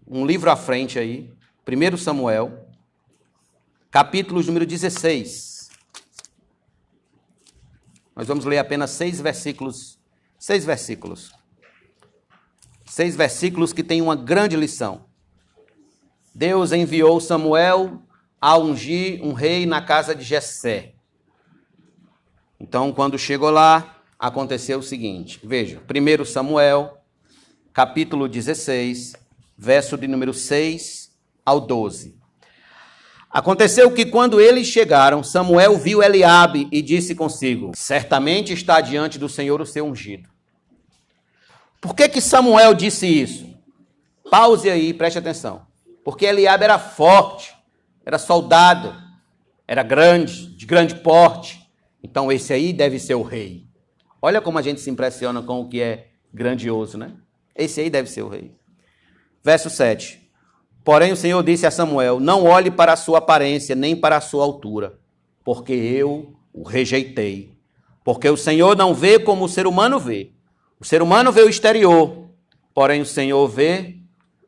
[0.07, 1.31] um livro à frente aí.
[1.67, 2.67] 1 Samuel,
[3.91, 5.69] capítulo número 16.
[8.15, 9.99] Nós vamos ler apenas seis versículos.
[10.37, 11.31] Seis versículos.
[12.85, 15.05] Seis versículos que têm uma grande lição.
[16.33, 18.01] Deus enviou Samuel
[18.41, 20.95] a ungir um rei na casa de Jessé.
[22.59, 25.39] Então, quando chegou lá, aconteceu o seguinte.
[25.41, 26.97] Veja, 1 Samuel,
[27.71, 29.13] capítulo 16,
[29.57, 31.11] verso de número 6
[31.45, 32.19] ao 12.
[33.31, 39.29] Aconteceu que quando eles chegaram, Samuel viu Eliabe e disse consigo: Certamente está diante do
[39.29, 40.27] Senhor o seu ungido.
[41.79, 43.47] Por que que Samuel disse isso?
[44.29, 45.65] Pause aí, preste atenção.
[46.03, 47.53] Porque Eliabe era forte,
[48.05, 48.93] era soldado,
[49.67, 51.59] era grande, de grande porte.
[52.03, 53.68] Então esse aí deve ser o rei.
[54.21, 57.13] Olha como a gente se impressiona com o que é grandioso, né?
[57.55, 58.53] Esse aí deve ser o rei.
[59.43, 60.29] Verso 7.
[60.83, 64.21] Porém, o Senhor disse a Samuel: Não olhe para a sua aparência, nem para a
[64.21, 64.99] sua altura,
[65.43, 67.57] porque eu o rejeitei.
[68.03, 70.31] Porque o Senhor não vê como o ser humano vê.
[70.79, 72.29] O ser humano vê o exterior,
[72.73, 73.97] porém o Senhor vê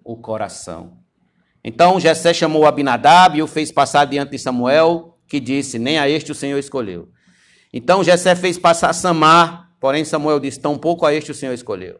[0.03, 0.97] o coração.
[1.63, 6.09] Então Jessé chamou Abinadab e o fez passar diante de Samuel, que disse: Nem a
[6.09, 7.09] este o Senhor escolheu.
[7.73, 11.99] Então Jessé fez passar Samar, porém Samuel disse: Tampouco a este o Senhor escolheu.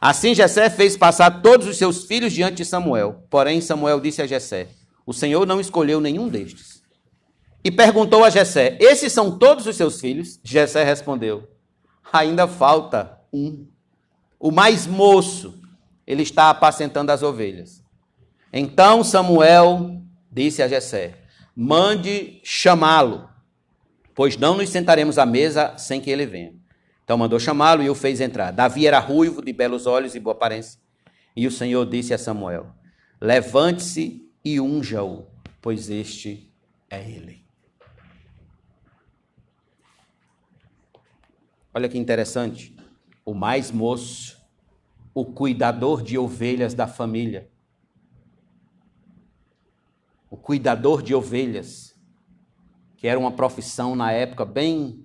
[0.00, 3.24] Assim Jessé fez passar todos os seus filhos diante de Samuel.
[3.30, 4.68] Porém Samuel disse a Jessé:
[5.06, 6.82] O Senhor não escolheu nenhum destes.
[7.64, 10.40] E perguntou a Jessé: Esses são todos os seus filhos?
[10.42, 11.48] Jessé respondeu:
[12.12, 13.66] Ainda falta um.
[14.38, 15.60] O mais moço,
[16.06, 17.82] ele está apacentando as ovelhas.
[18.52, 21.14] Então Samuel disse a Jessé:
[21.54, 23.28] Mande chamá-lo,
[24.14, 26.54] pois não nos sentaremos à mesa sem que ele venha.
[27.04, 28.52] Então mandou chamá-lo e o fez entrar.
[28.52, 30.80] Davi era ruivo, de belos olhos e boa aparência.
[31.34, 32.66] E o Senhor disse a Samuel:
[33.20, 35.26] Levante-se e unja-o,
[35.60, 36.52] pois este
[36.90, 37.42] é ele.
[41.74, 42.76] Olha que interessante.
[43.24, 44.38] O mais moço,
[45.14, 47.48] o cuidador de ovelhas da família,
[50.28, 51.91] o cuidador de ovelhas,
[53.02, 55.04] que era uma profissão na época bem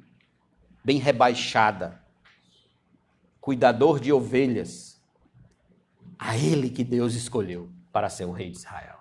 [0.83, 1.99] bem rebaixada.
[3.41, 5.01] Cuidador de ovelhas.
[6.19, 8.97] A ele que Deus escolheu para ser o rei de Israel.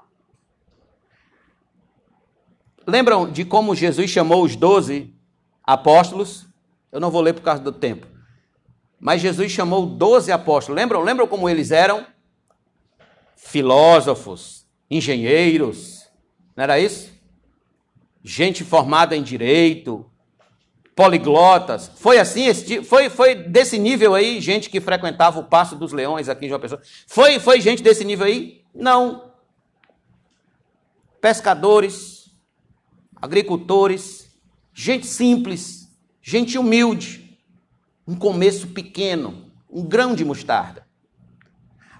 [2.86, 5.14] Lembram de como Jesus chamou os doze
[5.62, 6.46] apóstolos?
[6.90, 8.06] Eu não vou ler por causa do tempo.
[8.98, 10.80] Mas Jesus chamou doze apóstolos.
[10.80, 11.02] Lembram?
[11.02, 12.06] Lembram como eles eram?
[13.36, 16.08] Filósofos, engenheiros,
[16.56, 17.15] não era isso?
[18.28, 20.04] Gente formada em direito,
[20.96, 21.92] poliglotas.
[21.94, 22.52] Foi assim,
[22.82, 26.60] foi, foi desse nível aí, gente que frequentava o Passo dos Leões aqui em João
[26.60, 26.82] Pessoa.
[27.06, 28.62] Foi, foi gente desse nível aí?
[28.74, 29.30] Não.
[31.20, 32.32] Pescadores,
[33.22, 34.36] agricultores,
[34.74, 35.88] gente simples,
[36.20, 37.38] gente humilde,
[38.08, 40.84] um começo pequeno, um grão de mostarda.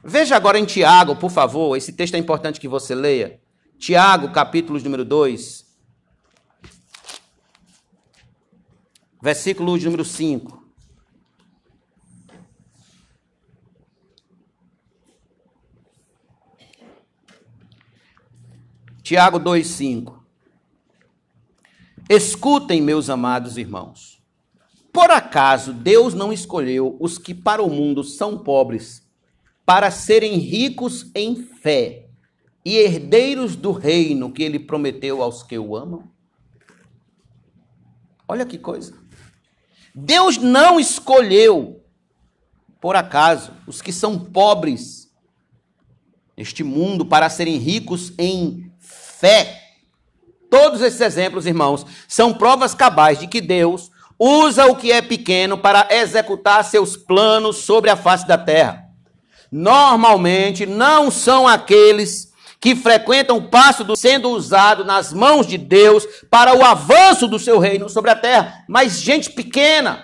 [0.03, 3.41] Veja agora em Tiago, por favor, esse texto é importante que você leia.
[3.79, 5.66] Tiago, capítulo número 2,
[9.27, 10.63] versículo número 5.
[19.03, 20.15] Tiago 2,5.
[22.09, 24.23] Escutem, meus amados irmãos.
[24.93, 29.05] Por acaso Deus não escolheu os que para o mundo são pobres,
[29.65, 32.09] para serem ricos em fé
[32.65, 36.09] e herdeiros do reino que ele prometeu aos que o amam?
[38.29, 39.06] Olha que coisa.
[39.99, 41.83] Deus não escolheu,
[42.79, 45.11] por acaso, os que são pobres
[46.37, 49.59] neste mundo para serem ricos em fé.
[50.51, 55.57] Todos esses exemplos, irmãos, são provas cabais de que Deus usa o que é pequeno
[55.57, 58.85] para executar seus planos sobre a face da terra.
[59.51, 62.26] Normalmente não são aqueles
[62.61, 67.39] que frequentam o passo do sendo usado nas mãos de Deus para o avanço do
[67.39, 70.03] seu reino sobre a terra, mas gente pequena,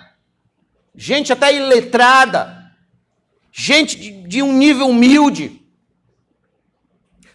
[0.95, 2.71] gente até iletrada,
[3.51, 5.63] gente de, de um nível humilde.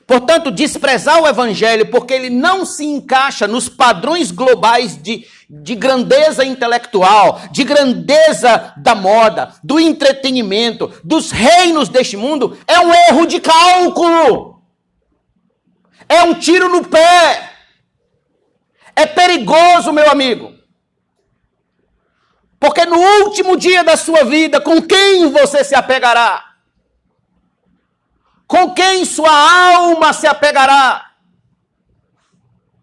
[0.07, 6.43] Portanto, desprezar o evangelho porque ele não se encaixa nos padrões globais de, de grandeza
[6.43, 13.39] intelectual, de grandeza da moda, do entretenimento, dos reinos deste mundo, é um erro de
[13.39, 14.58] cálculo.
[16.09, 17.53] É um tiro no pé.
[18.97, 20.55] É perigoso, meu amigo.
[22.59, 26.55] Porque no último dia da sua vida, com quem você se apegará?
[28.47, 31.13] Com quem sua alma se apegará?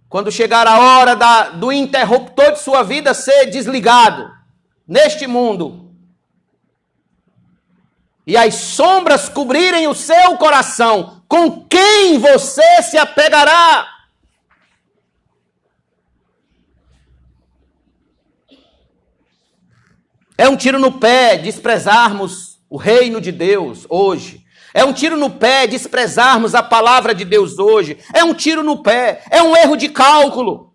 [0.08, 4.32] Quando chegar a hora da, do interruptor de sua vida ser desligado
[4.88, 5.92] neste mundo,
[8.26, 13.86] e as sombras cobrirem o seu coração, com quem você se apegará?
[20.38, 24.46] É um tiro no pé desprezarmos o reino de Deus hoje.
[24.74, 27.98] É um tiro no pé desprezarmos a palavra de Deus hoje.
[28.14, 29.22] É um tiro no pé.
[29.30, 30.74] É um erro de cálculo.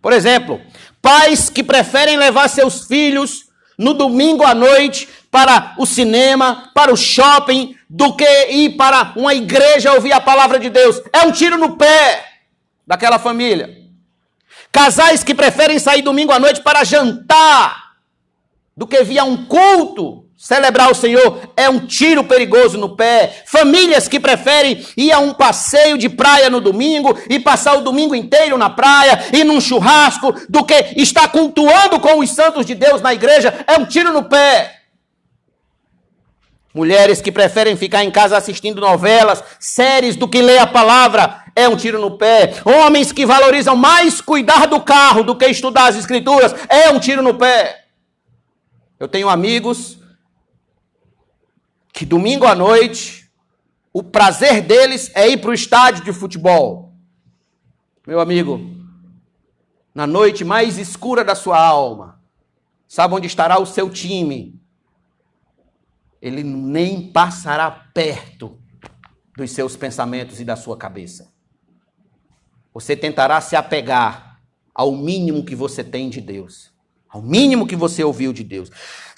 [0.00, 0.58] Por exemplo,
[1.02, 3.44] pais que preferem levar seus filhos
[3.76, 9.34] no domingo à noite para o cinema, para o shopping, do que ir para uma
[9.34, 11.02] igreja ouvir a palavra de Deus.
[11.12, 12.24] É um tiro no pé
[12.86, 13.78] daquela família.
[14.70, 17.94] Casais que preferem sair domingo à noite para jantar
[18.76, 23.42] do que vir a um culto celebrar o Senhor é um tiro perigoso no pé.
[23.44, 28.14] Famílias que preferem ir a um passeio de praia no domingo e passar o domingo
[28.14, 33.02] inteiro na praia e num churrasco do que estar cultuando com os santos de Deus
[33.02, 34.79] na igreja é um tiro no pé.
[36.72, 41.68] Mulheres que preferem ficar em casa assistindo novelas, séries, do que ler a palavra, é
[41.68, 42.54] um tiro no pé.
[42.64, 47.22] Homens que valorizam mais cuidar do carro do que estudar as escrituras, é um tiro
[47.22, 47.86] no pé.
[49.00, 49.98] Eu tenho amigos
[51.92, 53.28] que domingo à noite,
[53.92, 56.92] o prazer deles é ir para o estádio de futebol.
[58.06, 58.60] Meu amigo,
[59.92, 62.20] na noite mais escura da sua alma,
[62.86, 64.59] sabe onde estará o seu time?
[66.20, 68.58] Ele nem passará perto
[69.36, 71.32] dos seus pensamentos e da sua cabeça.
[72.74, 74.40] Você tentará se apegar
[74.74, 76.72] ao mínimo que você tem de Deus,
[77.08, 78.70] ao mínimo que você ouviu de Deus.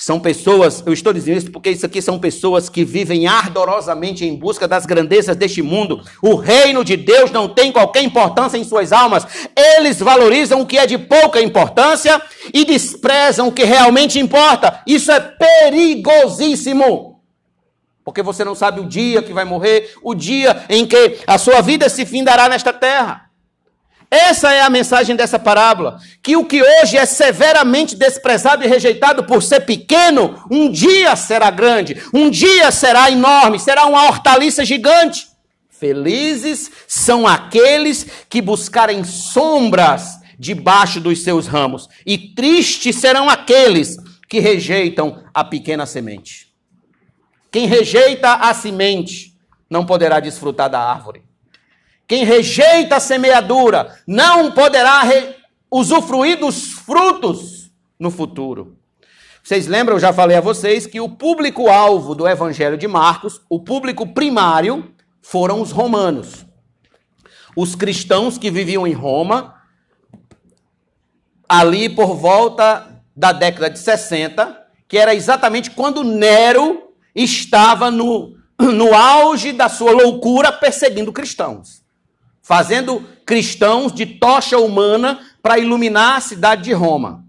[0.03, 4.35] São pessoas, eu estou dizendo isso porque isso aqui são pessoas que vivem ardorosamente em
[4.35, 6.03] busca das grandezas deste mundo.
[6.21, 9.25] O reino de Deus não tem qualquer importância em suas almas.
[9.55, 12.21] Eles valorizam o que é de pouca importância
[12.53, 14.83] e desprezam o que realmente importa.
[14.89, 17.23] Isso é perigosíssimo.
[18.05, 21.61] Porque você não sabe o dia que vai morrer, o dia em que a sua
[21.61, 23.31] vida se findará nesta terra.
[24.13, 25.99] Essa é a mensagem dessa parábola.
[26.23, 31.51] Que o que hoje é severamente desprezado e rejeitado por ser pequeno, um dia será
[31.51, 35.29] grande, um dia será enorme, será uma hortaliça gigante.
[35.71, 43.97] Felizes são aqueles que buscarem sombras debaixo dos seus ramos, e tristes serão aqueles
[44.29, 46.49] que rejeitam a pequena semente.
[47.51, 49.33] Quem rejeita a semente
[49.71, 51.23] não poderá desfrutar da árvore.
[52.13, 55.01] Quem rejeita a semeadura não poderá
[55.71, 58.77] usufruir dos frutos no futuro.
[59.43, 63.61] Vocês lembram, eu já falei a vocês, que o público-alvo do Evangelho de Marcos, o
[63.61, 64.93] público primário,
[65.23, 66.45] foram os romanos.
[67.57, 69.55] Os cristãos que viviam em Roma,
[71.49, 78.95] ali por volta da década de 60, que era exatamente quando Nero estava no, no
[78.95, 81.81] auge da sua loucura perseguindo cristãos
[82.43, 87.24] fazendo cristãos de tocha humana para iluminar a cidade de Roma.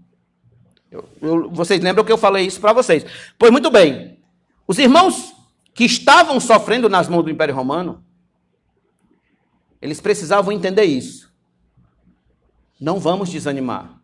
[0.90, 3.06] Eu, eu, vocês lembram que eu falei isso para vocês?
[3.38, 4.18] Pois muito bem,
[4.66, 5.32] os irmãos
[5.72, 8.04] que estavam sofrendo nas mãos do Império Romano,
[9.80, 11.32] eles precisavam entender isso.
[12.80, 14.00] Não vamos desanimar.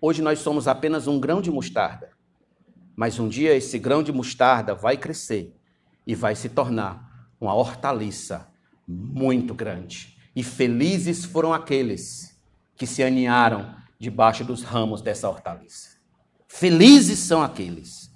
[0.00, 2.10] Hoje nós somos apenas um grão de mostarda.
[2.96, 5.54] Mas um dia esse grão de mostarda vai crescer
[6.06, 8.48] e vai se tornar uma hortaliça
[8.86, 10.16] muito grande.
[10.34, 12.38] E felizes foram aqueles
[12.76, 15.90] que se aninharam debaixo dos ramos dessa hortaliça.
[16.48, 18.10] Felizes são aqueles.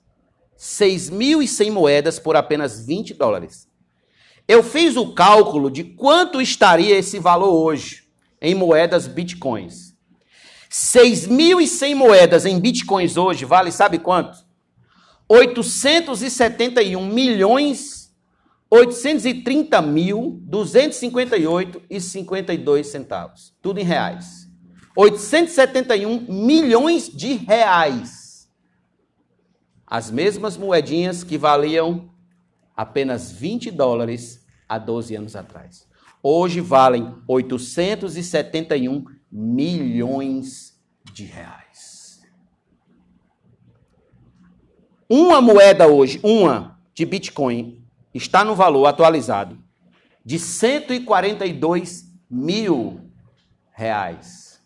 [0.57, 3.67] 6.100 moedas por apenas 20 dólares.
[4.47, 8.03] Eu fiz o cálculo de quanto estaria esse valor hoje
[8.41, 9.92] em moedas Bitcoins.
[10.73, 14.39] 6.100 moedas em bitcoins hoje vale sabe quanto?
[15.29, 18.11] 871 milhões
[18.71, 23.53] 830 mil 258 e 52 centavos.
[23.61, 24.49] Tudo em reais.
[24.95, 28.49] 871 milhões de reais.
[29.85, 32.09] As mesmas moedinhas que valiam
[32.75, 35.87] apenas 20 dólares há 12 anos atrás.
[36.23, 39.22] Hoje valem 871 milhões
[41.11, 42.21] de reais.
[45.09, 49.57] Uma moeda hoje, uma de Bitcoin, está no valor atualizado
[50.23, 53.01] de 142 mil
[53.71, 54.61] reais.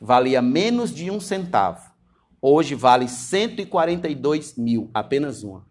[0.00, 1.92] Valia menos de um centavo.
[2.40, 5.66] Hoje vale 142 mil, apenas uma.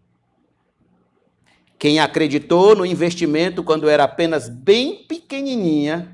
[1.78, 6.13] Quem acreditou no investimento quando era apenas bem pequenininha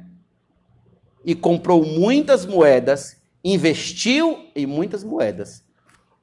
[1.25, 5.65] e comprou muitas moedas, investiu em muitas moedas,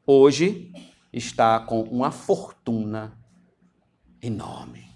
[0.06, 0.72] hoje
[1.12, 3.18] está com uma fortuna
[4.22, 4.90] enorme,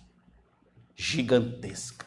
[0.95, 2.05] gigantesca.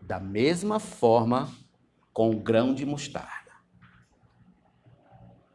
[0.00, 1.52] Da mesma forma
[2.12, 3.52] com o grão de mostarda.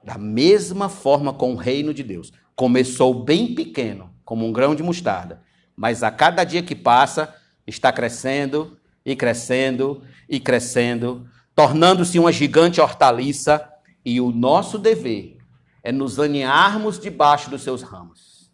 [0.04, 2.32] Da mesma forma com o reino de Deus.
[2.56, 5.42] Começou bem pequeno, como um grão de mostarda,
[5.76, 12.80] mas a cada dia que passa está crescendo e crescendo e crescendo, tornando-se uma gigante
[12.82, 13.70] hortaliça,
[14.06, 15.38] e o nosso dever
[15.82, 18.52] é nos aninharmos debaixo dos seus ramos.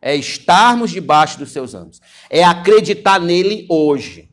[0.00, 2.00] É estarmos debaixo dos seus ramos.
[2.30, 4.30] É acreditar nele hoje.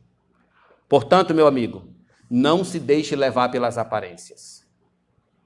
[0.88, 1.88] Portanto, meu amigo,
[2.30, 4.55] não se deixe levar pelas aparências.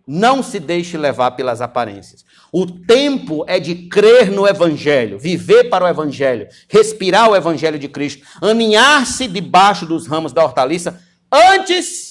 [0.06, 2.24] Não se deixe levar pelas aparências.
[2.52, 7.88] O tempo é de crer no Evangelho, viver para o Evangelho, respirar o Evangelho de
[7.88, 11.00] Cristo, aninhar-se debaixo dos ramos da hortaliça
[11.32, 12.10] antes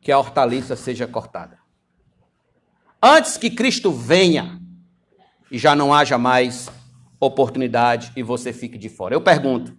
[0.00, 1.58] que a hortaliça seja cortada.
[3.02, 4.60] Antes que Cristo venha
[5.50, 6.70] e já não haja mais
[7.18, 9.14] oportunidade e você fique de fora.
[9.14, 9.76] Eu pergunto,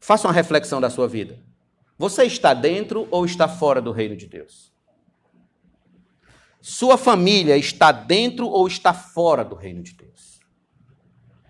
[0.00, 1.38] faça uma reflexão da sua vida.
[2.00, 4.72] Você está dentro ou está fora do reino de Deus?
[6.58, 10.40] Sua família está dentro ou está fora do reino de Deus?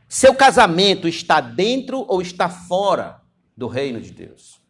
[0.09, 3.23] Seu casamento está dentro ou está fora
[3.57, 4.61] do reino de Deus?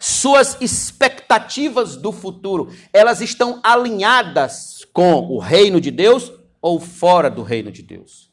[0.00, 7.42] Suas expectativas do futuro, elas estão alinhadas com o reino de Deus ou fora do
[7.42, 8.30] reino de Deus?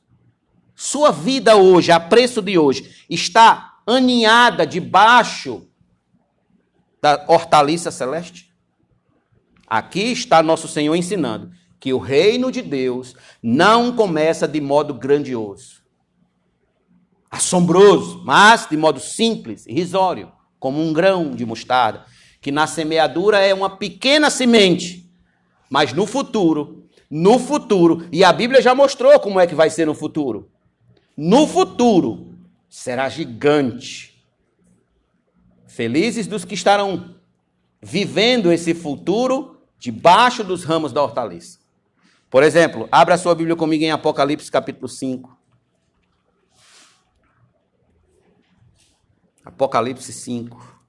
[0.73, 5.67] Sua vida hoje, a preço de hoje, está aninhada debaixo
[7.03, 8.49] da hortaliça celeste?
[9.67, 15.83] Aqui está nosso Senhor ensinando que o reino de Deus não começa de modo grandioso,
[17.29, 22.05] assombroso, mas de modo simples, irrisório, como um grão de mostarda,
[22.39, 25.11] que na semeadura é uma pequena semente,
[25.69, 29.85] mas no futuro, no futuro, e a Bíblia já mostrou como é que vai ser
[29.85, 30.49] no futuro.
[31.17, 32.33] No futuro
[32.69, 34.12] será gigante
[35.73, 37.15] Felizes dos que estarão
[37.81, 41.57] vivendo esse futuro debaixo dos ramos da hortaliça.
[42.29, 45.35] Por exemplo, abra sua Bíblia comigo em Apocalipse capítulo 5.
[49.43, 50.79] Apocalipse 5.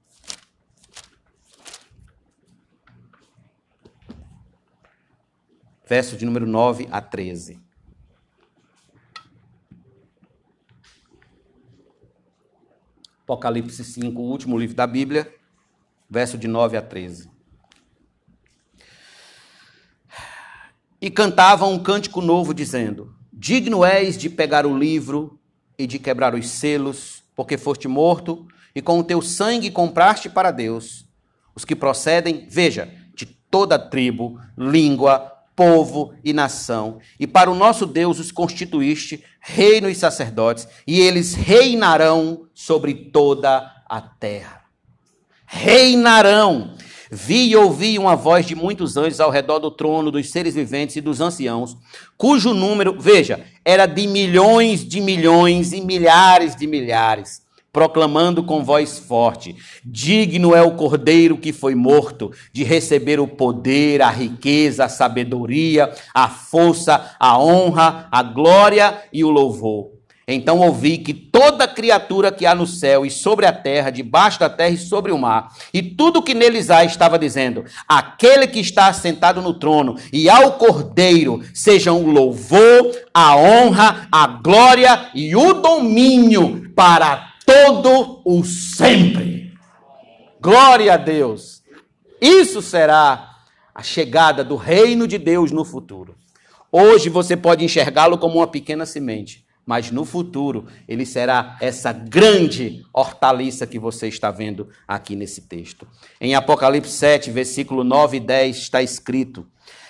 [5.87, 7.64] Verso de número 9 a 13.
[13.25, 15.33] Apocalipse 5, o último livro da Bíblia,
[16.07, 17.27] verso de 9 a 13.
[21.01, 25.39] E cantavam um cântico novo, dizendo: Digno és de pegar o livro
[25.75, 30.51] e de quebrar os selos, porque foste morto, e com o teu sangue compraste para
[30.51, 31.05] Deus
[31.55, 36.99] os que procedem, veja, de toda tribo, língua, povo e nação.
[37.19, 43.71] E para o nosso Deus os constituíste reino e sacerdotes, e eles reinarão sobre toda
[43.87, 44.63] a terra.
[45.45, 46.75] Reinarão.
[47.11, 50.95] Vi e ouvi uma voz de muitos anjos ao redor do trono dos seres viventes
[50.95, 51.77] e dos anciãos,
[52.17, 57.44] cujo número, veja, era de milhões de milhões e milhares de milhares
[57.75, 59.53] proclamando com voz forte:
[59.83, 65.93] Digno é o cordeiro que foi morto de receber o poder, a riqueza, a sabedoria,
[66.13, 69.89] a força, a honra, a glória e o louvor.
[70.25, 74.49] Então ouvi que toda criatura que há no céu e sobre a terra, debaixo da
[74.49, 78.91] terra e sobre o mar, e tudo que neles há, estava dizendo: Aquele que está
[78.93, 85.55] sentado no trono e ao Cordeiro sejam o louvor, a honra, a glória e o
[85.55, 89.53] domínio para todo o sempre.
[90.41, 91.61] Glória a Deus.
[92.19, 93.35] Isso será
[93.73, 96.15] a chegada do reino de Deus no futuro.
[96.71, 102.85] Hoje você pode enxergá-lo como uma pequena semente, mas no futuro ele será essa grande
[102.93, 105.87] hortaliça que você está vendo aqui nesse texto.
[106.19, 109.45] Em Apocalipse 7, versículo 9 e 10 está escrito: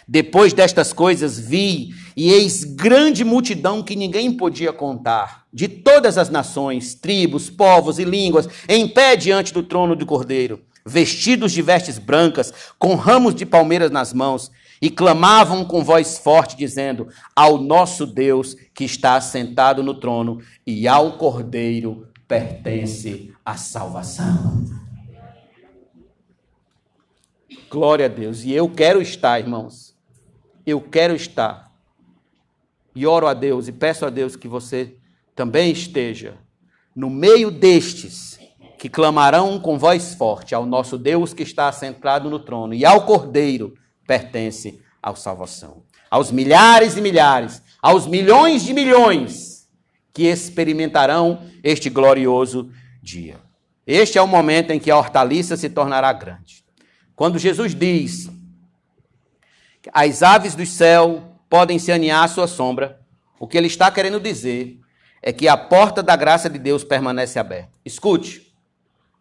[0.08, 6.30] depois destas coisas vi, e eis grande multidão que ninguém podia contar, de todas as
[6.30, 10.62] nações, tribos, povos e línguas, em pé diante do trono do Cordeiro.
[10.88, 14.52] vestidos de vestes brancas, com ramos de palmeiras nas mãos,
[14.82, 20.88] e clamavam com voz forte, dizendo: Ao nosso Deus que está sentado no trono e
[20.88, 24.64] ao Cordeiro pertence a salvação.
[27.70, 28.44] Glória a Deus.
[28.44, 29.96] E eu quero estar, irmãos.
[30.66, 31.65] Eu quero estar.
[32.96, 34.96] E oro a Deus e peço a Deus que você
[35.36, 36.38] também esteja
[36.96, 38.40] no meio destes
[38.80, 43.06] que clamarão com voz forte ao nosso Deus que está sentado no trono e ao
[43.06, 43.74] Cordeiro
[44.08, 45.84] pertence à salvação.
[46.10, 49.68] Aos milhares e milhares, aos milhões de milhões
[50.14, 52.72] que experimentarão este glorioso
[53.02, 53.38] dia.
[53.86, 56.64] Este é o momento em que a hortaliça se tornará grande.
[57.16, 58.30] Quando Jesus diz:
[59.94, 63.02] As aves do céu podem se aninhar à sua sombra,
[63.40, 64.80] o que ele está querendo dizer
[65.22, 67.72] é que a porta da graça de Deus permanece aberta.
[67.84, 68.56] Escute,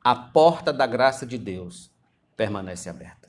[0.03, 1.91] a porta da graça de Deus
[2.37, 3.29] permanece aberta.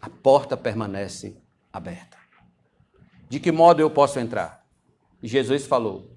[0.00, 1.36] A porta permanece
[1.72, 2.18] aberta.
[3.28, 4.66] De que modo eu posso entrar?
[5.22, 6.10] Jesus falou: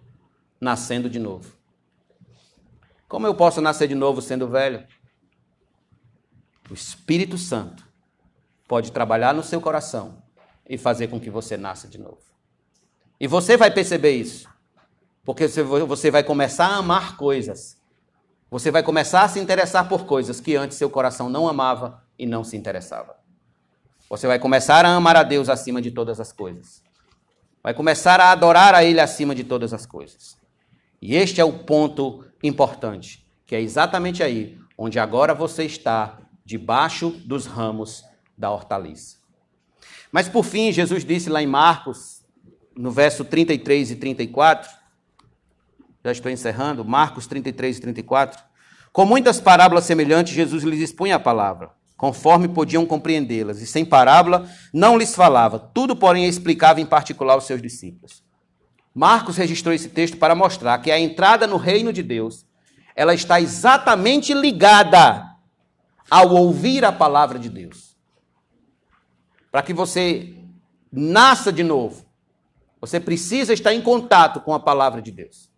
[0.60, 1.56] nascendo de novo.
[3.08, 4.86] Como eu posso nascer de novo sendo velho?
[6.70, 7.88] O Espírito Santo
[8.68, 10.25] pode trabalhar no seu coração
[10.68, 12.20] e fazer com que você nasça de novo.
[13.20, 14.50] E você vai perceber isso.
[15.24, 17.78] Porque você vai começar a amar coisas.
[18.50, 22.26] Você vai começar a se interessar por coisas que antes seu coração não amava e
[22.26, 23.16] não se interessava.
[24.10, 26.84] Você vai começar a amar a Deus acima de todas as coisas.
[27.64, 30.38] Vai começar a adorar a Ele acima de todas as coisas.
[31.02, 37.10] E este é o ponto importante, que é exatamente aí onde agora você está, debaixo
[37.10, 38.06] dos ramos
[38.38, 39.18] da hortaliça.
[40.16, 42.24] Mas por fim, Jesus disse lá em Marcos,
[42.74, 44.72] no verso 33 e 34,
[46.06, 48.42] já estou encerrando, Marcos 33 e 34.
[48.94, 54.50] Com muitas parábolas semelhantes, Jesus lhes expunha a palavra, conforme podiam compreendê-las, e sem parábola
[54.74, 58.24] não lhes falava, tudo, porém, explicava em particular aos seus discípulos.
[58.94, 62.46] Marcos registrou esse texto para mostrar que a entrada no reino de Deus,
[62.96, 65.26] ela está exatamente ligada
[66.10, 67.95] ao ouvir a palavra de Deus.
[69.56, 70.34] Para que você
[70.92, 72.06] nasça de novo,
[72.82, 75.50] você precisa estar em contato com a palavra de Deus.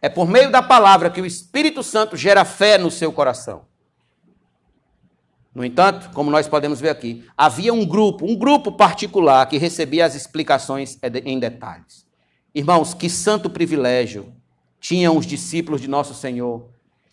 [0.00, 3.66] É por meio da palavra que o Espírito Santo gera fé no seu coração.
[5.54, 10.06] No entanto, como nós podemos ver aqui, havia um grupo, um grupo particular que recebia
[10.06, 12.06] as explicações em detalhes.
[12.54, 14.32] Irmãos, que santo privilégio
[14.80, 16.70] tinham os discípulos de nosso Senhor.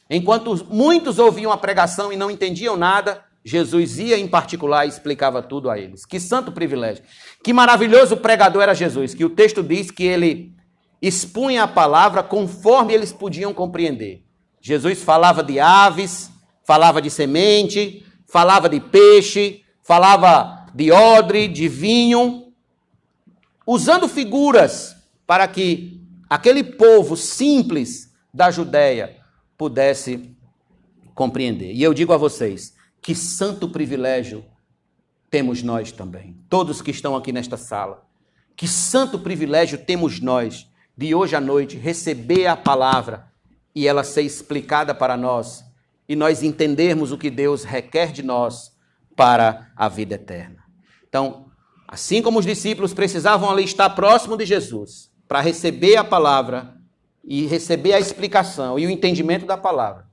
[0.10, 5.42] Enquanto muitos ouviam a pregação e não entendiam nada, Jesus ia em particular e explicava
[5.42, 6.06] tudo a eles.
[6.06, 7.04] Que santo privilégio.
[7.44, 10.54] Que maravilhoso pregador era Jesus, que o texto diz que ele
[11.02, 14.24] expunha a palavra conforme eles podiam compreender.
[14.62, 16.30] Jesus falava de aves,
[16.64, 22.54] falava de semente, falava de peixe, falava de odre, de vinho,
[23.66, 24.96] usando figuras
[25.26, 29.18] para que aquele povo simples da Judéia
[29.58, 30.36] pudesse
[31.16, 31.74] compreender.
[31.74, 34.44] E eu digo a vocês, que santo privilégio
[35.30, 38.08] temos nós também, todos que estão aqui nesta sala.
[38.56, 43.32] Que santo privilégio temos nós de hoje à noite receber a palavra
[43.74, 45.64] e ela ser explicada para nós
[46.08, 48.76] e nós entendermos o que Deus requer de nós
[49.16, 50.64] para a vida eterna.
[51.08, 51.46] Então,
[51.88, 56.76] assim como os discípulos precisavam ali estar próximo de Jesus para receber a palavra
[57.24, 60.08] e receber a explicação e o entendimento da palavra,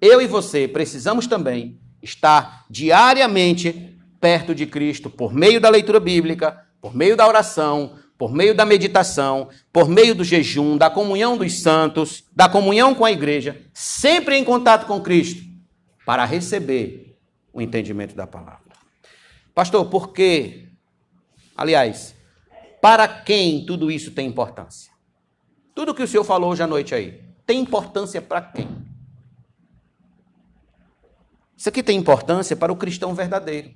[0.00, 6.66] eu e você precisamos também estar diariamente perto de Cristo por meio da leitura bíblica,
[6.80, 11.60] por meio da oração, por meio da meditação, por meio do jejum, da comunhão dos
[11.60, 15.42] santos, da comunhão com a igreja, sempre em contato com Cristo,
[16.06, 17.18] para receber
[17.52, 18.60] o entendimento da palavra.
[19.54, 20.68] Pastor, por quê?
[21.56, 22.14] Aliás,
[22.80, 24.92] para quem tudo isso tem importância?
[25.74, 28.68] Tudo que o senhor falou hoje à noite aí, tem importância para quem?
[31.62, 33.70] Isso aqui tem importância para o cristão verdadeiro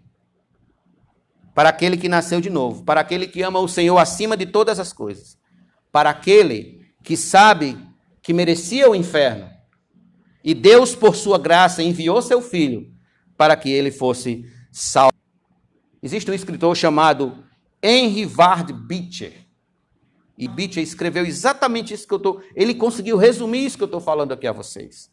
[1.55, 4.81] para aquele que nasceu de novo, para aquele que ama o Senhor acima de todas
[4.81, 5.39] as coisas,
[5.93, 7.79] para aquele que sabe
[8.21, 9.49] que merecia o inferno.
[10.43, 12.93] E Deus, por sua graça, enviou seu filho
[13.37, 15.15] para que ele fosse salvo.
[16.03, 17.45] Existe um escritor chamado
[17.81, 19.47] Henry Ward Beecher.
[20.37, 22.43] E Beecher escreveu exatamente isso que eu estou.
[22.57, 25.09] Ele conseguiu resumir isso que eu estou falando aqui a vocês.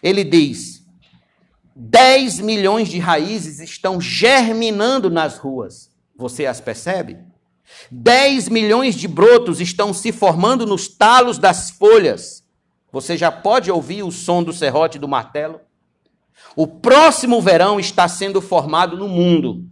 [0.00, 0.83] Ele diz:
[1.76, 5.90] 10 milhões de raízes estão germinando nas ruas.
[6.16, 7.18] Você as percebe?
[7.90, 12.44] 10 milhões de brotos estão se formando nos talos das folhas.
[12.92, 15.60] Você já pode ouvir o som do serrote do martelo?
[16.54, 19.68] O próximo verão está sendo formado no mundo,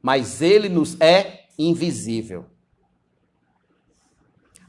[0.00, 2.46] mas ele nos é invisível.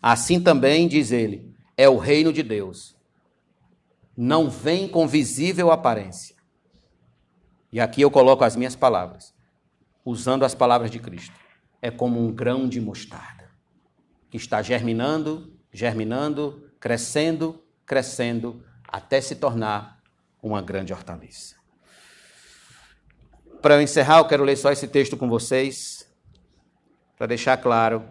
[0.02, 2.96] Assim também, diz ele, é o reino de Deus.
[4.18, 6.33] Não vem com visível aparência.
[7.74, 9.34] E aqui eu coloco as minhas palavras,
[10.06, 11.34] usando as palavras de Cristo.
[11.82, 13.50] É como um grão de mostarda,
[14.30, 20.00] que está germinando, germinando, crescendo, crescendo, até se tornar
[20.40, 21.56] uma grande hortaliça.
[23.60, 26.08] Para eu encerrar, eu quero ler só esse texto com vocês,
[27.18, 28.08] para deixar claro.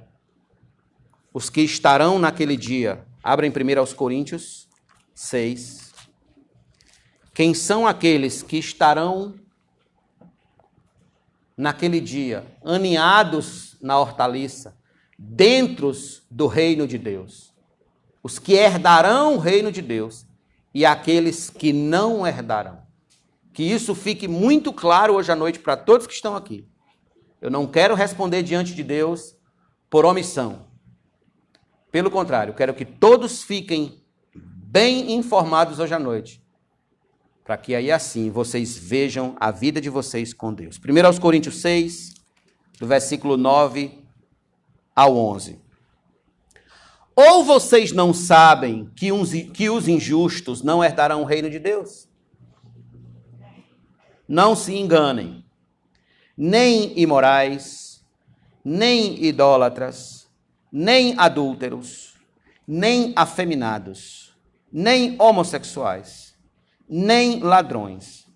[1.33, 4.69] Os que estarão naquele dia, abrem primeiro aos Coríntios
[5.15, 5.95] 6.
[7.33, 9.41] Quem são aqueles que estarão
[11.63, 14.77] naquele dia, aninhados na hortaliça,
[15.17, 15.93] dentro
[16.29, 17.55] do reino de Deus?
[18.21, 20.27] Os que herdarão o reino de Deus
[20.75, 22.83] e aqueles que não herdarão.
[23.53, 26.67] Que isso fique muito claro hoje à noite para todos que estão aqui.
[27.41, 29.37] Eu não quero responder diante de Deus
[29.89, 30.67] por omissão.
[31.93, 34.03] Pelo contrário, quero que todos fiquem
[34.35, 36.42] bem informados hoje à noite.
[37.53, 40.79] Para que aí assim vocês vejam a vida de vocês com Deus.
[40.79, 42.15] 1 aos Coríntios 6,
[42.81, 43.93] do versículo 9
[44.97, 45.61] ao 11.
[47.15, 52.09] Ou vocês não sabem que, uns, que os injustos não herdarão o reino de Deus?
[54.27, 55.45] Não se enganem.
[56.35, 58.03] Nem imorais,
[58.65, 60.27] nem idólatras,
[60.73, 62.15] nem adúlteros,
[62.67, 64.35] nem afeminados,
[64.73, 66.32] nem homossexuais,
[66.95, 68.27] nem ladrões,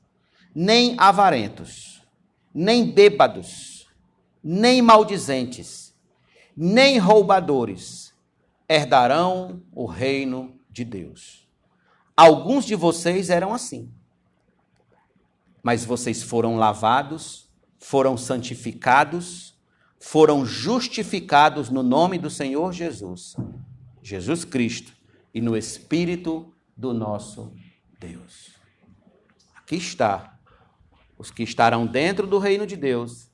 [0.55, 2.03] nem avarentos,
[2.55, 3.87] nem bêbados,
[4.43, 5.95] nem maldizentes,
[6.57, 8.15] nem roubadores
[8.67, 11.47] herdarão o reino de Deus.
[12.17, 13.93] Alguns de vocês eram assim.
[15.63, 19.55] Mas vocês foram lavados, foram santificados,
[20.01, 23.37] foram justificados no nome do Senhor Jesus,
[24.03, 24.97] Jesus Cristo,
[25.35, 27.53] e no Espírito do nosso
[27.99, 28.55] Deus.
[29.55, 30.39] Aqui está
[31.19, 33.31] os que estarão dentro do reino de Deus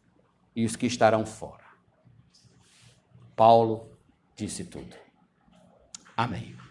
[0.55, 1.65] e os que estarão fora.
[3.35, 3.99] Paulo
[4.37, 4.95] disse tudo.
[6.17, 6.62] Amém.